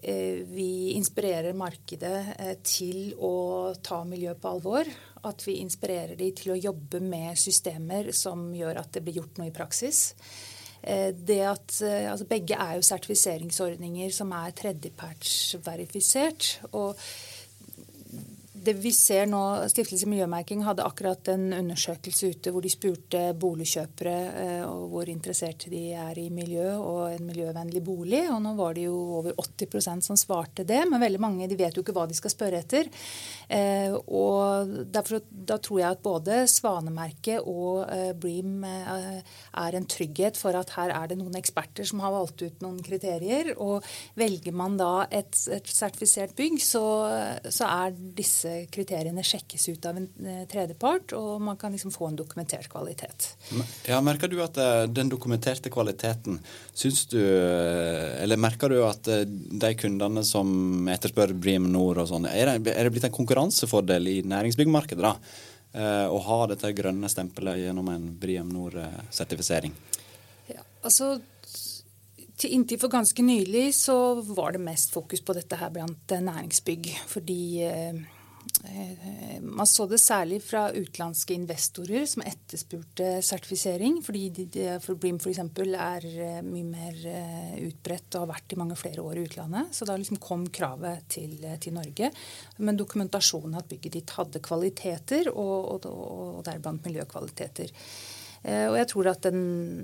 vi 0.00 0.94
inspirerer 0.96 1.56
markedet 1.56 2.62
til 2.64 3.10
å 3.20 3.74
ta 3.84 4.00
miljø 4.08 4.32
på 4.40 4.54
alvor. 4.54 4.88
At 5.28 5.44
vi 5.44 5.58
inspirerer 5.60 6.16
de 6.16 6.30
til 6.36 6.54
å 6.54 6.60
jobbe 6.60 7.02
med 7.04 7.36
systemer 7.38 8.08
som 8.16 8.48
gjør 8.56 8.80
at 8.80 8.94
det 8.94 9.04
blir 9.04 9.20
gjort 9.20 9.40
noe 9.40 9.50
i 9.50 9.54
praksis. 9.54 10.08
Eh, 10.82 11.14
det 11.14 11.40
at, 11.44 11.82
eh, 11.82 12.10
altså 12.10 12.26
begge 12.28 12.56
er 12.56 12.78
jo 12.78 12.86
sertifiseringsordninger 12.86 14.12
som 14.14 14.32
er 14.32 14.54
tredjepartsverifisert. 14.56 16.60
og 16.72 16.96
det 18.60 18.74
vi 18.76 18.90
ser 18.92 19.28
nå, 19.30 19.40
Stiftelse 19.70 20.08
Miljømerking 20.10 20.62
hadde 20.66 20.84
akkurat 20.84 21.30
en 21.32 21.48
undersøkelse 21.56 22.28
ute 22.34 22.52
hvor 22.52 22.64
de 22.64 22.72
spurte 22.72 23.22
boligkjøpere 23.40 24.16
eh, 24.42 24.64
og 24.66 24.82
hvor 24.92 25.08
interesserte 25.08 25.70
de 25.72 25.82
er 25.96 26.18
i 26.20 26.26
miljø 26.34 26.66
og 26.76 27.14
en 27.14 27.24
miljøvennlig 27.28 27.82
bolig. 27.84 28.22
og 28.28 28.42
Nå 28.44 28.52
var 28.58 28.76
det 28.76 28.84
jo 28.84 28.96
over 29.20 29.36
80% 29.40 30.04
som 30.04 30.18
svarte 30.20 30.66
det, 30.68 30.82
men 30.90 31.00
veldig 31.00 31.22
mange 31.22 31.48
de 31.48 31.58
vet 31.58 31.76
jo 31.76 31.84
ikke 31.84 31.94
hva 31.96 32.04
de 32.10 32.18
skal 32.18 32.34
spørre 32.34 32.60
etter. 32.60 32.90
Eh, 33.48 33.96
og 33.96 34.74
derfor, 34.92 35.24
Da 35.30 35.56
tror 35.58 35.80
jeg 35.80 35.96
at 35.96 36.04
både 36.04 36.42
Svanemerket 36.50 37.40
og 37.48 37.86
eh, 37.88 38.12
Bream 38.12 38.64
er 38.64 39.76
en 39.76 39.88
trygghet 39.88 40.36
for 40.36 40.56
at 40.58 40.74
her 40.76 40.92
er 40.94 41.10
det 41.10 41.18
noen 41.20 41.38
eksperter 41.38 41.86
som 41.88 42.02
har 42.04 42.12
valgt 42.12 42.44
ut 42.44 42.60
noen 42.64 42.82
kriterier. 42.84 43.54
og 43.56 43.86
Velger 44.20 44.52
man 44.52 44.76
da 44.80 45.06
et, 45.10 45.32
et 45.48 45.66
sertifisert 45.66 46.36
bygg, 46.36 46.60
så, 46.60 46.84
så 47.48 47.70
er 47.70 47.96
disse 47.96 48.49
kriteriene 48.72 49.22
sjekkes 49.24 49.68
ut 49.68 49.86
av 49.88 49.98
en 50.00 50.06
eh, 50.26 50.42
tredjepart, 50.50 51.14
og 51.16 51.40
man 51.42 51.58
kan 51.60 51.72
liksom 51.72 51.92
få 51.94 52.10
en 52.10 52.18
dokumentert 52.18 52.68
kvalitet. 52.72 53.30
Ja, 53.88 54.00
Merker 54.04 54.30
du 54.30 54.38
at 54.44 54.58
eh, 54.60 54.84
den 54.90 55.10
dokumenterte 55.12 55.72
kvaliteten 55.72 56.40
syns 56.74 57.04
du 57.10 57.20
eh, 57.20 58.22
Eller 58.22 58.40
merker 58.40 58.70
du 58.70 58.80
at 58.84 59.06
de 59.06 59.70
kundene 59.78 60.24
som 60.26 60.88
etterspør 60.90 61.34
Bream 61.34 61.70
Nord 61.72 62.02
og 62.02 62.10
sånn, 62.10 62.28
er, 62.30 62.54
er, 62.56 62.60
det 62.60 62.92
blitt 62.92 63.08
en 63.08 63.14
konkurransefordel 63.14 64.10
i 64.10 64.18
næringsbyggmarkedet 64.28 65.04
da? 65.04 65.14
Å 66.10 66.18
ha 66.26 66.36
dette 66.50 66.72
grønne 66.74 67.06
stempelet 67.06 67.60
gjennom 67.60 67.86
en 67.92 68.08
Bream 68.18 68.48
Nord-sertifisering? 68.50 69.70
Ja, 70.50 70.64
altså 70.82 71.12
Inntil 72.48 72.80
for 72.80 72.90
ganske 72.90 73.22
nylig 73.22 73.68
så 73.76 73.94
var 74.32 74.56
det 74.56 74.62
mest 74.64 74.94
fokus 74.94 75.20
på 75.22 75.36
dette 75.36 75.58
her 75.60 75.70
blant 75.74 76.14
næringsbygg. 76.24 76.88
Fordi 77.10 77.42
man 79.40 79.66
så 79.66 79.86
det 79.86 79.98
særlig 80.00 80.40
fra 80.44 80.66
utenlandske 80.72 81.34
investorer 81.34 82.04
som 82.08 82.22
etterspurte 82.26 83.08
sertifisering. 83.24 84.00
Fordi 84.04 84.46
for 84.84 85.00
Brim 85.00 85.18
f.eks. 85.20 85.40
er 85.40 86.06
eh, 86.10 86.40
mye 86.44 86.68
mer 86.68 87.00
eh, 87.08 87.56
utbredt 87.66 88.16
og 88.16 88.24
har 88.26 88.32
vært 88.34 88.54
i 88.54 88.60
mange 88.60 88.78
flere 88.78 89.04
år 89.04 89.20
i 89.20 89.26
utlandet. 89.28 89.74
Så 89.76 89.88
da 89.88 89.96
liksom 89.98 90.20
kom 90.22 90.46
kravet 90.52 91.08
til, 91.12 91.36
til 91.60 91.76
Norge. 91.76 92.12
Men 92.58 92.80
dokumentasjonen 92.80 93.58
at 93.60 93.68
bygget 93.70 93.98
ditt 93.98 94.16
hadde 94.18 94.44
kvaliteter, 94.44 95.32
og, 95.32 95.86
og, 95.86 95.90
og 95.90 96.42
deriblant 96.46 96.84
miljøkvaliteter. 96.88 97.72
Og 98.40 98.74
jeg 98.78 98.88
tror 98.88 99.10
at 99.10 99.26
den, 99.26 99.40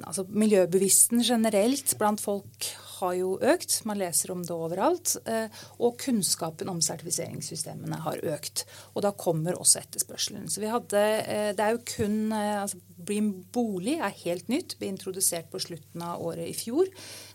altså 0.08 0.22
Miljøbevissten 0.32 1.20
generelt 1.20 1.90
blant 2.00 2.22
folk 2.24 2.70
har 3.00 3.14
jo 3.18 3.34
økt. 3.42 3.78
Man 3.88 4.00
leser 4.00 4.32
om 4.32 4.42
det 4.46 4.54
overalt. 4.54 5.16
Eh, 5.28 5.52
og 5.82 5.98
kunnskapen 6.00 6.70
om 6.72 6.80
sertifiseringssystemene 6.84 8.00
har 8.04 8.22
økt. 8.34 8.64
Og 8.94 9.04
da 9.06 9.12
kommer 9.16 9.58
også 9.58 9.82
etterspørselen. 9.82 10.48
Så 10.50 10.62
vi 10.62 10.72
hadde, 10.72 11.02
eh, 11.26 11.52
Det 11.56 11.60
er 11.64 11.72
jo 11.72 11.82
kun 11.84 12.32
eh, 12.32 12.62
altså 12.62 12.80
Blim 13.06 13.44
bolig 13.52 13.98
er 14.00 14.10
helt 14.24 14.48
nytt. 14.48 14.78
Ble 14.78 14.88
introdusert 14.88 15.50
på 15.50 15.60
slutten 15.60 16.02
av 16.02 16.20
året 16.20 16.48
i 16.48 16.54
fjor. 16.56 16.86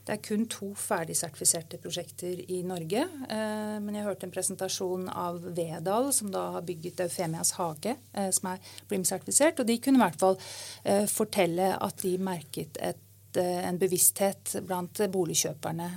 Det 0.04 0.14
er 0.14 0.18
kun 0.18 0.48
to 0.50 0.74
ferdigsertifiserte 0.74 1.78
prosjekter 1.78 2.42
i 2.50 2.62
Norge. 2.64 3.06
Men 3.30 3.94
jeg 3.96 4.04
hørte 4.04 4.26
en 4.26 4.34
presentasjon 4.34 5.08
av 5.08 5.38
Vedal, 5.56 6.12
som 6.12 6.32
da 6.32 6.52
har 6.58 6.66
bygget 6.66 7.06
Eufemias 7.06 7.52
hage, 7.52 7.96
som 8.34 8.50
er 8.52 8.60
Blim-sertifisert. 8.90 9.62
Og 9.62 9.68
de 9.68 9.78
kunne 9.78 10.02
i 10.02 10.04
hvert 10.04 10.20
fall 10.20 11.08
fortelle 11.08 11.78
at 11.78 12.02
de 12.02 12.18
merket 12.18 12.82
et, 12.82 12.98
en 13.40 13.78
bevissthet 13.80 14.58
blant 14.68 15.04
boligkjøperne 15.12 15.90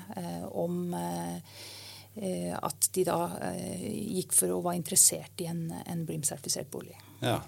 om 0.54 0.94
at 0.94 2.88
de 2.94 3.02
da 3.08 3.16
gikk 3.82 4.36
for 4.36 4.52
å 4.54 4.60
være 4.62 4.78
interessert 4.78 5.42
i 5.42 5.48
en, 5.50 5.64
en 5.82 6.04
BRIM-sertifisert 6.06 6.70
bolig. 6.70 6.94
Ja, 7.24 7.40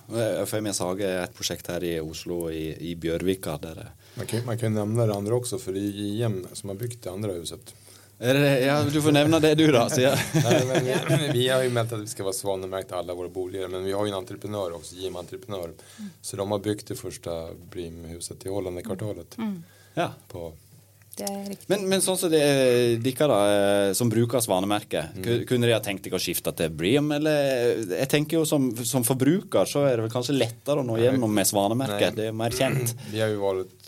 FMS 0.43 0.81
hage 0.83 1.07
er 1.07 1.23
et 1.23 1.37
prosjekt 1.37 1.71
her 1.71 1.85
i 1.87 1.93
Oslo, 2.01 2.49
i, 2.51 2.73
i 2.91 2.97
Bjørvika. 2.99 3.59
der 3.63 3.85
man 4.17 4.27
kan, 4.27 4.45
man 4.45 4.59
kan 4.59 4.75
nevne 4.75 5.07
det 5.07 5.15
andre 5.15 5.37
også, 5.37 5.59
for 5.61 5.77
det 5.77 5.83
er 5.91 5.99
JM 6.01 6.39
som 6.57 6.73
har 6.73 6.79
bygd 6.81 7.03
det 7.05 7.13
andre 7.13 7.37
huset. 7.37 7.75
Det, 8.19 8.61
ja, 8.65 8.79
du 8.81 8.97
får 9.03 9.13
nevne 9.13 9.41
det 9.45 9.55
du 9.61 9.67
da. 9.73 9.91
Så 9.93 10.01
jag. 10.01 10.19
Nej, 10.35 10.63
vi, 10.65 11.29
vi, 11.33 11.49
har 11.53 11.65
jo 11.67 11.73
meldt 11.77 11.93
at 11.93 12.01
vi 12.01 12.09
skal 12.09 12.25
være 12.31 12.39
svanemerket 12.39 12.95
alle 12.97 13.17
våre 13.19 13.29
boliger, 13.29 13.69
men 13.69 13.85
vi 13.85 13.93
har 13.93 14.07
jo 14.07 14.13
en 14.15 14.17
entreprenør 14.23 14.79
også, 14.79 14.97
JM 14.97 15.19
Entreprenör. 15.21 15.75
Mm. 15.99 16.09
Så 16.23 16.41
de 16.41 16.47
har 16.49 16.63
bygd 16.65 16.87
det 16.89 16.97
første 16.97 17.35
Brim-huset 17.75 18.47
i 18.49 18.55
Holland 18.55 18.81
i 18.81 18.87
kvartalet. 18.87 19.37
Mm. 19.37 19.59
Ja. 19.97 20.13
På 20.29 20.53
men, 21.67 21.87
men, 21.89 22.03
sånn 22.05 22.19
som 22.21 22.29
det 22.29 22.43
er 22.45 22.99
dere 23.01 23.37
eh, 23.49 23.93
som 23.97 24.11
bruker 24.13 24.43
svanemerket, 24.45 25.17
mm. 25.17 25.47
kunne 25.49 25.69
de 25.69 25.73
ha 25.73 25.81
tenkt 25.81 26.05
dere 26.05 26.19
å 26.19 26.21
skifte 26.21 26.53
til 26.59 26.75
Bream? 26.77 27.09
Eller 27.17 27.81
jeg 28.03 28.09
tenker 28.13 28.37
jo 28.37 28.45
som, 28.49 28.69
som, 28.85 29.07
forbruker 29.07 29.69
så 29.71 29.87
er 29.89 29.97
det 29.97 30.07
vel 30.07 30.13
kanskje 30.13 30.37
lettere 30.37 30.83
å 30.83 30.87
nå 30.87 30.99
gjennom 31.01 31.33
med 31.33 31.49
svanemerket. 31.49 32.19
Det 32.19 32.29
er 32.29 32.37
mer 32.37 32.53
kjent. 32.53 32.93
Vi 33.15 33.23
har 33.25 33.33
jo 33.33 33.41
valgt 33.47 33.87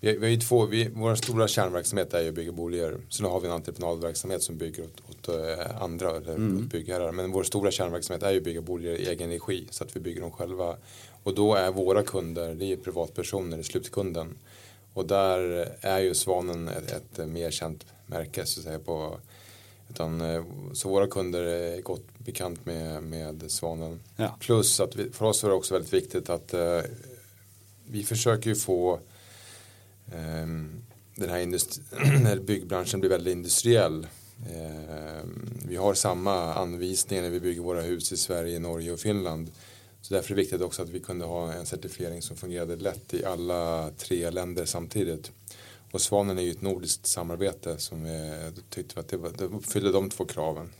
vi, 0.00 0.12
vi 0.12 0.26
har 0.26 0.30
ju 0.30 0.40
två, 0.40 0.66
vi, 0.66 0.88
vår 0.94 1.14
stora 1.14 1.48
kärnverksamhet 1.48 2.14
är 2.14 2.20
ju 2.20 2.28
att 2.28 2.34
bygga 2.34 2.52
boliger. 2.52 2.96
Sen 3.08 3.26
har 3.26 3.40
vi 3.40 3.48
en 3.48 3.52
entreprenadverksamhet 3.52 4.42
som 4.42 4.56
bygger 4.56 4.84
åt, 4.84 5.02
åt 5.10 5.28
uh, 5.28 5.82
andra 5.82 6.10
eller 6.10 6.34
mm. 6.34 6.68
byggherrar. 6.68 7.12
Men 7.12 7.32
vår 7.32 7.42
stora 7.42 7.70
kärnverksamhet 7.70 8.22
är 8.22 8.30
ju 8.30 8.38
att 8.38 8.44
bygga 8.44 8.60
boliger 8.60 8.94
i 8.94 9.08
egen 9.08 9.30
regi 9.30 9.66
så 9.70 9.84
att 9.84 9.96
vi 9.96 10.00
bygger 10.00 10.20
dem 10.20 10.30
själva. 10.30 10.76
Och 11.22 11.34
då 11.34 11.54
är 11.54 11.70
våra 11.70 12.02
kunder, 12.02 12.54
det 12.54 12.72
är 12.72 12.76
privatpersoner, 12.76 13.62
slutkunden. 13.62 14.34
Och 14.98 15.06
der 15.06 15.68
er 15.86 15.98
jo 16.08 16.14
Svanen 16.18 16.66
et, 16.72 16.90
et 16.90 17.18
mer 17.30 17.52
kjent 17.54 17.84
merke. 18.10 18.42
så 18.46 18.64
si, 18.64 18.78
på 18.82 18.96
utan, 19.90 20.20
eh, 20.20 20.44
så 20.74 20.88
våra 20.88 21.06
kunder 21.06 21.46
er 21.46 21.84
godt 21.86 22.08
bekant 22.26 22.66
med, 22.66 23.02
med 23.02 23.44
Svanen. 23.50 24.00
Ja. 24.16 24.32
Plus 24.40 24.80
at 24.80 24.96
vi, 24.98 25.06
for 25.14 25.30
oss 25.30 25.44
er 25.44 25.52
det 25.52 25.60
også 25.60 25.76
veldig 25.76 25.92
viktig 25.92 26.24
at 26.34 26.54
uh, 26.58 26.82
vi 27.88 28.02
forsøker 28.04 28.52
å 28.52 28.58
få 28.58 28.80
um, 30.12 30.58
denne 31.14 31.40
industri 31.42 31.82
när 32.18 32.98
blir 32.98 33.08
veldig 33.08 33.32
industriell. 33.32 34.02
Um, 34.50 35.32
vi 35.64 35.76
har 35.76 35.94
samme 35.94 36.34
anvisninger 36.58 37.22
når 37.22 37.38
vi 37.38 37.44
bygger 37.46 37.70
våre 37.70 37.86
hus 37.86 38.12
i 38.12 38.18
Sverige, 38.20 38.58
Norge 38.58 38.92
og 38.92 39.00
Finland. 39.00 39.48
Så 40.02 40.14
därför 40.14 40.32
är 40.32 40.36
det 40.36 40.42
viktigt 40.42 40.62
också 40.62 40.82
att 40.82 40.88
vi 40.88 41.00
kunde 41.00 41.24
ha 41.24 41.52
en 41.52 41.66
certifiering 41.66 42.22
som 42.22 42.36
fungerade 42.36 42.76
lätt 42.76 43.14
i 43.14 43.24
alla 43.24 43.90
tre 43.98 44.30
länder 44.30 44.64
samtidigt. 44.64 45.32
Och 45.90 46.00
Svanen 46.00 46.38
är 46.38 46.42
ju 46.42 46.50
ett 46.50 46.62
nordiskt 46.62 47.06
samarbete 47.06 47.78
som 47.78 48.04
vi 48.04 48.52
tyckte 48.70 49.00
att 49.00 49.08
det, 49.08 49.16
var, 49.16 49.30
det 49.38 49.44
uppfyllde 49.44 49.92
de 49.92 50.10
två 50.10 50.24
kraven. 50.24 50.70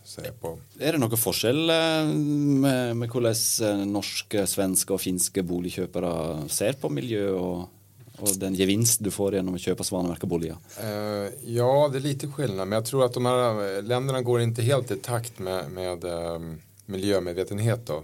På. 0.40 0.58
Er 0.78 0.92
det 0.92 1.00
noen 1.00 1.16
forskjell 1.16 1.70
eh, 1.72 2.10
med, 2.12 2.96
med 2.96 3.08
hvordan 3.08 3.36
eh, 3.64 3.86
norske, 3.88 4.44
svenske 4.46 4.92
og 4.92 5.00
finske 5.00 5.44
boligkjøpere 5.46 6.12
ser 6.52 6.76
på 6.80 6.90
miljø 6.92 7.30
og, 7.32 7.68
och 8.18 8.28
den 8.36 8.54
gevinst 8.54 9.04
du 9.04 9.10
får 9.10 9.34
genom 9.34 9.54
att 9.54 9.60
köpa 9.60 9.84
Svanemärkeboliga? 9.84 10.58
Uh, 10.82 11.30
ja, 11.44 11.88
det 11.92 11.98
är 11.98 12.00
lite 12.00 12.26
skillnad, 12.26 12.68
men 12.68 12.76
jag 12.76 12.84
tror 12.84 13.04
att 13.04 13.14
de 13.14 13.26
här 13.26 13.82
länderna 13.82 14.22
går 14.22 14.40
inte 14.40 14.62
helt 14.62 14.90
i 14.90 14.96
takt 14.96 15.38
med, 15.38 15.70
med 15.70 16.04
um, 16.04 16.60
miljömedvetenhet. 16.86 17.86
Då. 17.86 18.02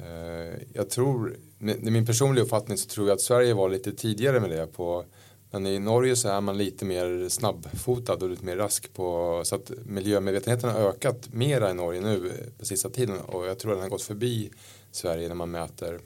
Uh, 0.00 0.58
jag 0.72 0.90
tror, 0.90 1.36
med 1.58 1.92
min 1.92 2.06
personliga 2.06 2.44
uppfattning 2.44 2.78
så 2.78 2.88
tror 2.88 3.08
jag 3.08 3.14
att 3.14 3.20
Sverige 3.20 3.54
var 3.54 3.68
lite 3.68 3.92
tidigare 3.92 4.40
med 4.40 4.50
det. 4.50 4.66
På, 4.66 5.04
men 5.50 5.66
i 5.66 5.78
Norge 5.78 6.16
så 6.16 6.28
är 6.28 6.40
man 6.40 6.58
lite 6.58 6.84
mer 6.84 7.28
snabbfotad 7.28 8.14
och 8.14 8.30
lite 8.30 8.44
mer 8.44 8.56
rask 8.56 8.94
på 8.94 9.40
så 9.44 9.54
att 9.54 9.70
miljömedvetenheten 9.84 10.70
har 10.70 10.80
ökat 10.80 11.32
mera 11.32 11.70
i 11.70 11.74
Norge 11.74 12.00
nu 12.00 12.32
på 12.58 12.64
sista 12.64 12.90
tiden 12.90 13.20
och 13.20 13.46
jag 13.46 13.58
tror 13.58 13.72
att 13.72 13.76
den 13.76 13.82
har 13.82 13.90
gått 13.90 14.02
förbi 14.02 14.50
Sverige 14.90 15.28
när 15.28 15.34
man 15.34 15.50
mäter 15.50 16.00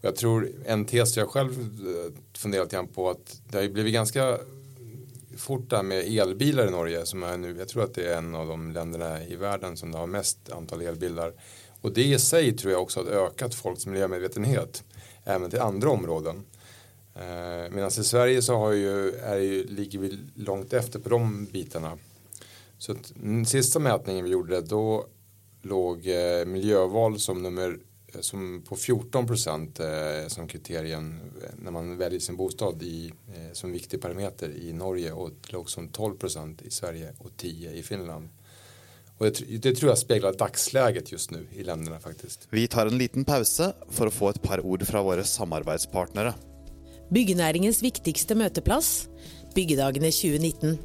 jag 0.00 0.16
tror 0.16 0.52
en 0.66 0.84
tes 0.84 1.16
jag 1.16 1.28
själv 1.28 1.52
eh, 1.52 2.12
funderat 2.38 2.70
grann 2.70 2.86
på 2.86 3.10
att 3.10 3.40
det 3.48 3.58
har 3.58 3.68
blivit 3.68 3.92
ganska 3.92 4.38
fort 5.36 5.70
där 5.70 5.82
med 5.82 6.18
elbilar 6.18 6.66
i 6.66 6.70
Norge 6.70 7.06
som 7.06 7.22
är 7.22 7.36
nu, 7.36 7.56
jag 7.58 7.68
tror 7.68 7.84
att 7.84 7.94
det 7.94 8.12
är 8.12 8.18
en 8.18 8.34
av 8.34 8.46
de 8.46 8.72
länderna 8.72 9.24
i 9.24 9.36
världen 9.36 9.76
som 9.76 9.94
har 9.94 10.06
mest 10.06 10.50
antal 10.50 10.82
elbilar. 10.82 11.32
Och 11.80 11.92
det 11.92 12.04
i 12.04 12.18
sig 12.18 12.56
tror 12.56 12.72
jag 12.72 12.82
också 12.82 13.00
har 13.00 13.10
ökat 13.10 13.54
folks 13.54 13.86
miljömedvetenhet 13.86 14.84
även 15.24 15.50
till 15.50 15.60
andra 15.60 15.90
områden. 15.90 16.44
Eh, 17.14 17.70
Medan 17.70 17.88
i 17.88 17.90
Sverige 17.90 18.42
så 18.42 18.56
har 18.56 18.72
ju, 18.72 19.10
är 19.10 19.38
ju, 19.38 19.66
ligger 19.66 19.98
vi 19.98 20.18
långt 20.34 20.72
efter 20.72 20.98
på 20.98 21.08
de 21.08 21.44
bitarna. 21.44 21.98
Så 22.78 22.92
att, 22.92 23.12
den 23.14 23.46
sista 23.46 23.78
mätningen 23.78 24.24
vi 24.24 24.30
gjorde 24.30 24.60
då 24.60 25.06
låg 25.62 26.06
eh, 26.06 26.46
miljöval 26.46 27.18
som 27.18 27.42
nummer 27.42 27.78
Eh, 28.14 28.20
som 28.20 28.62
på 28.68 28.76
14 28.76 29.26
procent 29.26 29.80
eh, 29.80 30.28
som 30.28 30.48
kriterien 30.48 31.20
når 31.34 31.64
när 31.64 31.70
man 31.70 31.96
väljer 31.96 32.20
sin 32.20 32.36
bostad 32.36 32.82
i, 32.82 33.12
eh, 33.34 33.52
som 33.52 33.72
viktig 33.72 34.00
parameter 34.00 34.50
i 34.50 34.72
Norge 34.72 35.12
och 35.12 35.30
låg 35.48 35.70
som 35.70 35.88
12 35.88 36.16
procent 36.16 36.62
i 36.62 36.70
Sverige 36.70 37.12
och 37.18 37.36
10 37.36 37.72
i 37.72 37.82
Finland. 37.82 38.28
Och 39.18 39.26
det, 39.26 39.62
det, 39.62 39.72
tror 39.74 39.90
jag 39.90 39.98
speglar 39.98 40.32
dagsläget 40.32 41.12
just 41.12 41.30
nu 41.30 41.46
i 41.52 41.62
länderna 41.62 42.00
faktiskt. 42.00 42.48
Vi 42.50 42.68
tar 42.68 42.86
en 42.86 42.98
liten 42.98 43.24
pause 43.24 43.72
för 43.90 44.06
att 44.06 44.14
få 44.14 44.28
ett 44.28 44.42
par 44.42 44.66
ord 44.66 44.86
från 44.86 45.04
våra 45.04 45.24
samarbetspartnere. 45.24 46.34
Byggenæringens 47.10 47.82
viktigste 47.82 48.36
møteplass, 48.36 49.08
Byggedagene 49.54 50.10
2019. 50.12 50.76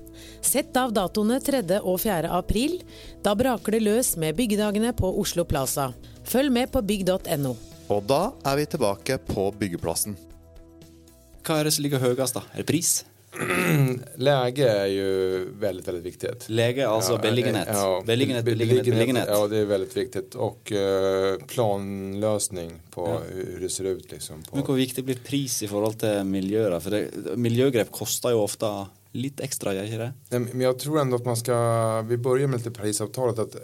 Sett 0.41 0.77
av 0.79 0.93
datoene 0.95 1.39
3. 1.43 1.81
og 1.81 1.99
4. 2.01 2.31
april. 2.31 2.79
Da 3.23 3.35
braker 3.35 3.75
det 3.75 3.83
løs 3.83 4.15
med 4.17 4.35
Byggedagene 4.39 4.93
på 4.97 5.11
Oslo 5.19 5.45
Plaza. 5.45 5.91
Følg 6.23 6.51
med 6.51 6.71
på 6.71 6.81
bygg.no. 6.81 7.55
Og 7.91 8.05
da 8.07 8.31
er 8.47 8.61
vi 8.61 8.69
tilbake 8.71 9.19
på 9.27 9.51
byggeplassen. 9.59 10.15
Hva 11.43 11.59
er 11.59 11.67
det 11.67 11.75
som 11.75 11.83
ligger 11.83 11.99
høyest, 11.99 12.39
da? 12.39 12.47
Er 12.53 12.63
det 12.63 12.71
pris? 12.71 13.03
Läge 14.15 14.69
är 14.69 14.85
ju 14.85 15.45
väldigt, 15.59 15.87
väldigt 15.87 16.03
viktigt. 16.03 16.49
Läge, 16.49 16.87
alltså 16.87 17.13
ja, 17.13 17.17
beliggenhet. 17.17 17.67
Ja, 17.71 18.03
beliggenhet, 18.05 18.45
beliggenhet, 18.45 18.85
beliggenhet. 18.85 19.25
Ja, 19.27 19.47
det 19.47 19.57
är 19.57 19.65
väldigt 19.65 19.97
viktigt. 19.97 20.35
Och 20.35 20.71
uh, 20.71 21.45
planlösning 21.47 22.81
på 22.89 23.07
ja. 23.07 23.19
hur 23.33 23.59
det 23.61 23.69
ser 23.69 23.83
ut. 23.83 24.11
Liksom, 24.11 24.43
på. 24.43 24.55
Men 24.55 24.65
hur 24.67 24.73
viktigt 24.73 25.05
blir 25.05 25.15
pris 25.15 25.63
i 25.63 25.67
förhållande 25.67 25.97
till 25.97 26.23
miljö? 26.23 26.79
För 26.79 26.91
det, 26.91 27.07
miljögrepp 27.35 27.91
kostar 27.91 28.29
ju 28.29 28.35
ofta 28.35 28.87
lite 29.11 29.43
extra, 29.43 29.73
gör 29.73 30.13
det? 30.29 30.39
Men 30.39 30.61
jag 30.61 30.79
tror 30.79 30.99
ändå 30.99 31.15
att 31.15 31.25
man 31.25 31.37
ska, 31.37 32.01
vi 32.01 32.17
börjar 32.17 32.47
med 32.47 32.57
lite 32.57 32.71
Parisavtalet, 32.71 33.39
att 33.39 33.55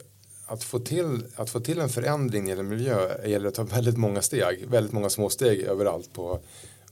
att 0.52 0.64
få, 0.64 0.80
till, 0.80 1.24
att 1.36 1.50
få 1.50 1.60
till 1.60 1.80
en 1.80 1.90
förändring 1.90 2.50
i 2.52 2.64
miljö 2.64 3.28
gäller 3.28 3.48
att 3.48 3.54
ta 3.54 3.64
väldigt 3.64 3.98
många 3.98 4.22
steg, 4.22 4.66
väldigt 4.68 4.94
många 4.94 5.10
små 5.10 5.30
steg 5.30 5.60
överallt. 5.60 6.14
På, 6.14 6.40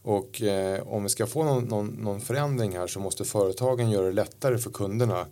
och 0.08 0.42
eh, 0.42 0.88
om 0.88 1.04
vi 1.04 1.10
ska 1.10 1.28
få 1.28 1.44
någon, 1.44 1.64
någon, 1.64 1.88
någon, 1.88 2.22
förändring 2.22 2.78
här 2.78 2.88
så 2.88 3.00
måste 3.00 3.26
företagen 3.26 3.92
göra 3.92 4.06
det 4.06 4.12
lättare 4.12 4.58
för 4.58 4.72
kunderna. 4.72 5.28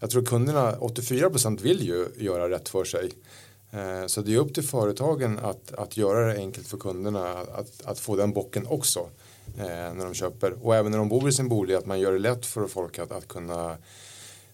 Jag 0.00 0.10
tror 0.10 0.24
kunderna, 0.24 0.76
84% 0.76 1.60
vill 1.62 1.86
ju 1.86 2.08
göra 2.16 2.50
rätt 2.50 2.68
för 2.68 2.84
sig. 2.84 3.10
Eh, 3.70 4.06
så 4.06 4.20
det 4.20 4.34
är 4.34 4.38
upp 4.38 4.54
till 4.54 4.62
företagen 4.62 5.38
att, 5.38 5.74
att 5.74 5.96
göra 5.96 6.26
det 6.26 6.36
enkelt 6.36 6.66
för 6.66 6.78
kunderna 6.78 7.32
att, 7.32 7.82
att 7.84 7.98
få 7.98 8.16
den 8.16 8.32
bocken 8.32 8.66
också 8.66 9.00
eh, 9.58 9.66
när 9.66 10.04
de 10.04 10.14
köper. 10.14 10.66
Och 10.66 10.76
även 10.76 10.92
när 10.92 10.98
de 10.98 11.08
bor 11.08 11.28
i 11.28 11.32
sin 11.32 11.48
bolig 11.48 11.74
att 11.74 11.86
man 11.86 12.00
gör 12.00 12.12
det 12.12 12.18
lätt 12.18 12.46
för 12.46 12.66
folk 12.66 12.98
att, 12.98 13.12
att 13.12 13.28
kunna 13.28 13.76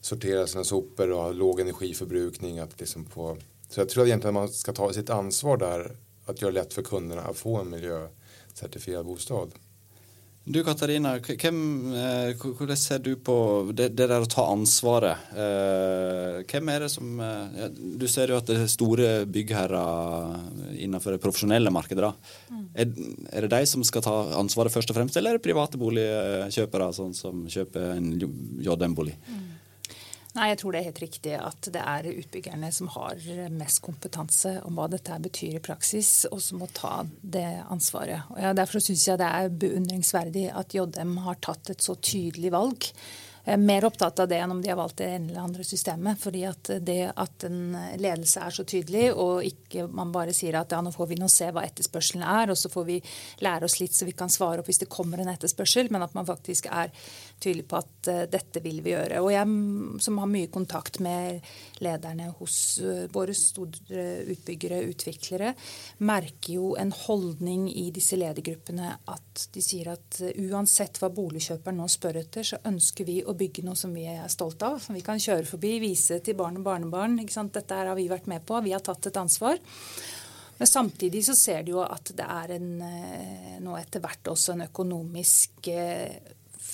sortera 0.00 0.46
sina 0.46 0.64
sopor 0.64 1.10
och 1.10 1.22
ha 1.22 1.32
låg 1.32 1.60
energiförbrukning. 1.60 2.58
Att 2.58 2.80
liksom 2.80 3.04
på, 3.04 3.36
så 3.68 3.80
jag 3.80 3.88
tror 3.88 4.06
egentligen 4.06 4.36
att 4.36 4.42
man 4.42 4.48
ska 4.48 4.72
ta 4.72 4.92
sitt 4.92 5.10
ansvar 5.10 5.56
där 5.56 5.90
att 6.26 6.42
göra 6.42 6.52
det 6.52 6.60
lätt 6.60 6.74
för 6.74 6.82
kunderna 6.82 7.22
att 7.22 7.36
få 7.36 7.56
en 7.56 7.70
miljöcertifierad 8.54 9.06
bostad. 9.06 9.52
Du 10.46 10.62
Katarina, 10.62 11.18
hvem, 11.20 11.94
eh, 11.94 12.34
hvordan 12.36 12.76
ser 12.76 12.98
du 12.98 13.16
på 13.16 13.72
det, 13.72 13.96
det 13.96 14.08
der 14.08 14.20
å 14.20 14.28
ta 14.28 14.44
ansvaret? 14.52 15.16
Eh, 15.32 16.44
hvem 16.44 16.68
er 16.68 16.80
det 16.80 16.90
som 16.90 17.18
ja, 17.18 17.68
Du 17.68 18.06
ser 18.06 18.28
jo 18.28 18.36
at 18.36 18.44
det 18.44 18.58
er 18.60 18.66
store 18.66 19.24
byggherrer 19.24 20.76
innenfor 20.76 21.12
det 21.12 21.22
profesjonelle 21.22 21.70
markedet. 21.70 22.12
Mm. 22.50 22.68
Er, 22.74 22.92
er, 23.32 23.40
det 23.40 23.56
de 23.56 23.66
som 23.66 23.82
skal 23.82 24.02
ta 24.02 24.36
ansvaret 24.36 24.70
først 24.70 24.90
og 24.90 24.96
fremst, 24.96 25.16
eller 25.16 25.30
er 25.30 25.38
det 25.38 25.46
private 25.48 25.80
boligkjøpere 25.80 26.92
sånn 26.92 27.14
som 27.14 27.46
kjøper 27.48 27.96
en 27.96 28.12
JM-bolig? 28.60 29.16
Mm. 29.24 29.53
Nei, 30.34 30.48
jeg 30.50 30.58
tror 30.60 30.74
det 30.74 30.80
er 30.80 30.88
helt 30.88 31.02
riktig 31.04 31.34
at 31.38 31.66
det 31.70 31.78
er 31.78 32.08
utbyggerne 32.10 32.70
som 32.74 32.88
har 32.90 33.20
mest 33.54 33.78
kompetanse 33.84 34.56
om 34.66 34.74
hva 34.74 34.88
dette 34.90 35.14
betyr 35.22 35.60
i 35.60 35.62
praksis, 35.62 36.24
og 36.26 36.40
som 36.42 36.58
må 36.58 36.66
ta 36.74 37.04
det 37.22 37.46
ansvaret. 37.70 38.26
Og 38.34 38.40
ja, 38.42 38.50
derfor 38.56 38.82
syns 38.82 39.06
jeg 39.06 39.20
det 39.20 39.28
er 39.28 39.54
beundringsverdig 39.62 40.48
at 40.50 40.74
JM 40.74 41.20
har 41.28 41.38
tatt 41.38 41.70
et 41.70 41.86
så 41.86 41.94
tydelig 41.94 42.50
valg 42.54 42.90
Jeg 43.44 43.58
er 43.58 43.60
mer 43.60 43.84
opptatt 43.84 44.24
av 44.24 44.28
det 44.30 44.38
enn 44.40 44.54
om 44.54 44.60
de 44.64 44.70
har 44.72 44.78
valgt 44.78 45.02
det 45.02 45.06
ene 45.12 45.28
eller 45.28 45.44
andre 45.44 45.64
systemet. 45.68 46.18
fordi 46.18 46.42
at 46.48 46.70
det 46.80 47.12
at 47.14 47.44
en 47.44 47.76
ledelse 48.00 48.40
er 48.40 48.50
så 48.56 48.64
tydelig, 48.64 49.12
og 49.12 49.44
ikke 49.44 49.86
man 49.86 50.10
bare 50.10 50.32
sier 50.32 50.56
at 50.58 50.72
ja, 50.72 50.80
nå 50.80 50.90
får 50.90 51.10
vi 51.12 51.20
nå 51.20 51.28
se 51.28 51.50
hva 51.52 51.62
etterspørselen 51.68 52.24
er, 52.24 52.50
og 52.50 52.58
så 52.58 52.72
får 52.72 52.88
vi 52.88 52.98
lære 53.44 53.68
oss 53.68 53.78
litt 53.78 53.94
så 53.94 54.08
vi 54.08 54.16
kan 54.16 54.32
svare 54.32 54.64
opp 54.64 54.72
hvis 54.72 54.80
det 54.82 54.90
kommer 54.90 55.20
en 55.20 55.30
etterspørsel, 55.30 55.92
men 55.92 56.02
at 56.02 56.16
man 56.16 56.26
faktisk 56.26 56.66
er 56.72 56.90
tydelig 57.40 57.66
på 57.68 57.78
at 57.78 58.08
uh, 58.10 58.22
dette 58.30 58.62
vil 58.64 58.80
vi 58.84 58.94
gjøre. 58.94 59.20
Og 59.24 59.30
jeg 59.32 60.00
som 60.04 60.20
har 60.20 60.30
mye 60.30 60.50
kontakt 60.52 61.00
med 61.04 61.44
lederne 61.84 62.30
hos 62.38 62.56
uh, 62.82 63.04
våre 63.12 63.34
store 63.36 64.06
utbyggere, 64.32 64.82
utviklere, 64.90 65.52
merker 66.06 66.56
jo 66.56 66.72
en 66.80 66.92
holdning 67.04 67.66
i 67.70 67.88
disse 67.94 68.18
ledergruppene 68.20 68.90
at 69.10 69.46
de 69.54 69.64
sier 69.64 69.92
at 69.94 70.20
uh, 70.22 70.32
uansett 70.48 71.00
hva 71.02 71.12
boligkjøperen 71.14 71.80
nå 71.80 71.88
spør 71.92 72.20
etter, 72.24 72.46
så 72.46 72.60
ønsker 72.70 73.08
vi 73.08 73.20
å 73.24 73.36
bygge 73.38 73.66
noe 73.66 73.78
som 73.78 73.94
vi 73.94 74.06
er 74.10 74.26
stolt 74.32 74.62
av, 74.66 74.80
som 74.82 74.96
vi 74.96 75.04
kan 75.04 75.20
kjøre 75.20 75.48
forbi, 75.48 75.76
vise 75.82 76.20
til 76.24 76.38
barn 76.38 76.60
og 76.60 76.68
barnebarn. 76.68 77.18
Dette 77.24 77.76
har 77.76 77.96
vi 77.98 78.10
vært 78.10 78.28
med 78.30 78.44
på, 78.46 78.60
vi 78.64 78.72
har 78.74 78.82
tatt 78.84 79.10
et 79.10 79.18
ansvar. 79.20 79.58
Men 80.56 80.70
samtidig 80.70 81.24
så 81.26 81.34
ser 81.34 81.64
de 81.66 81.72
jo 81.74 81.80
at 81.82 82.12
det 82.14 82.26
er 82.30 82.52
en, 82.54 82.68
nå 83.64 83.74
etter 83.74 84.02
hvert 84.02 84.30
også 84.30 84.54
en 84.54 84.68
økonomisk 84.68 85.68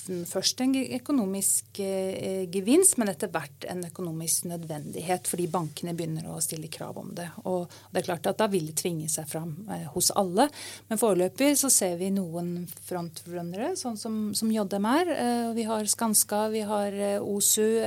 først 0.09 0.61
en 0.63 0.73
økonomisk 0.97 1.79
eh, 1.83 2.47
gevinst, 2.51 2.97
men 2.97 3.11
etter 3.11 3.29
hvert 3.31 3.65
en 3.69 3.83
økonomisk 3.85 4.47
nødvendighet, 4.49 5.27
fordi 5.29 5.47
bankene 5.51 5.93
begynner 5.97 6.29
å 6.31 6.39
stille 6.43 6.71
krav 6.71 6.97
om 7.01 7.11
det. 7.17 7.27
Og 7.49 7.69
det 7.91 8.01
er 8.01 8.07
klart 8.09 8.29
at 8.29 8.39
Da 8.41 8.47
vil 8.49 8.71
det 8.71 8.79
tvinge 8.81 9.09
seg 9.11 9.27
fram 9.29 9.53
eh, 9.69 9.85
hos 9.93 10.11
alle. 10.17 10.47
Men 10.89 11.01
foreløpig 11.01 11.53
så 11.59 11.69
ser 11.69 11.97
vi 11.99 12.09
noen 12.13 12.65
frontrunnere, 12.87 13.75
sånn 13.77 13.99
som, 13.99 14.17
som 14.37 14.51
JMR. 14.51 15.13
Eh, 15.13 15.51
vi 15.57 15.67
har 15.69 15.85
Skanska, 15.85 16.47
vi 16.53 16.63
har 16.65 16.97
OSU, 17.21 17.81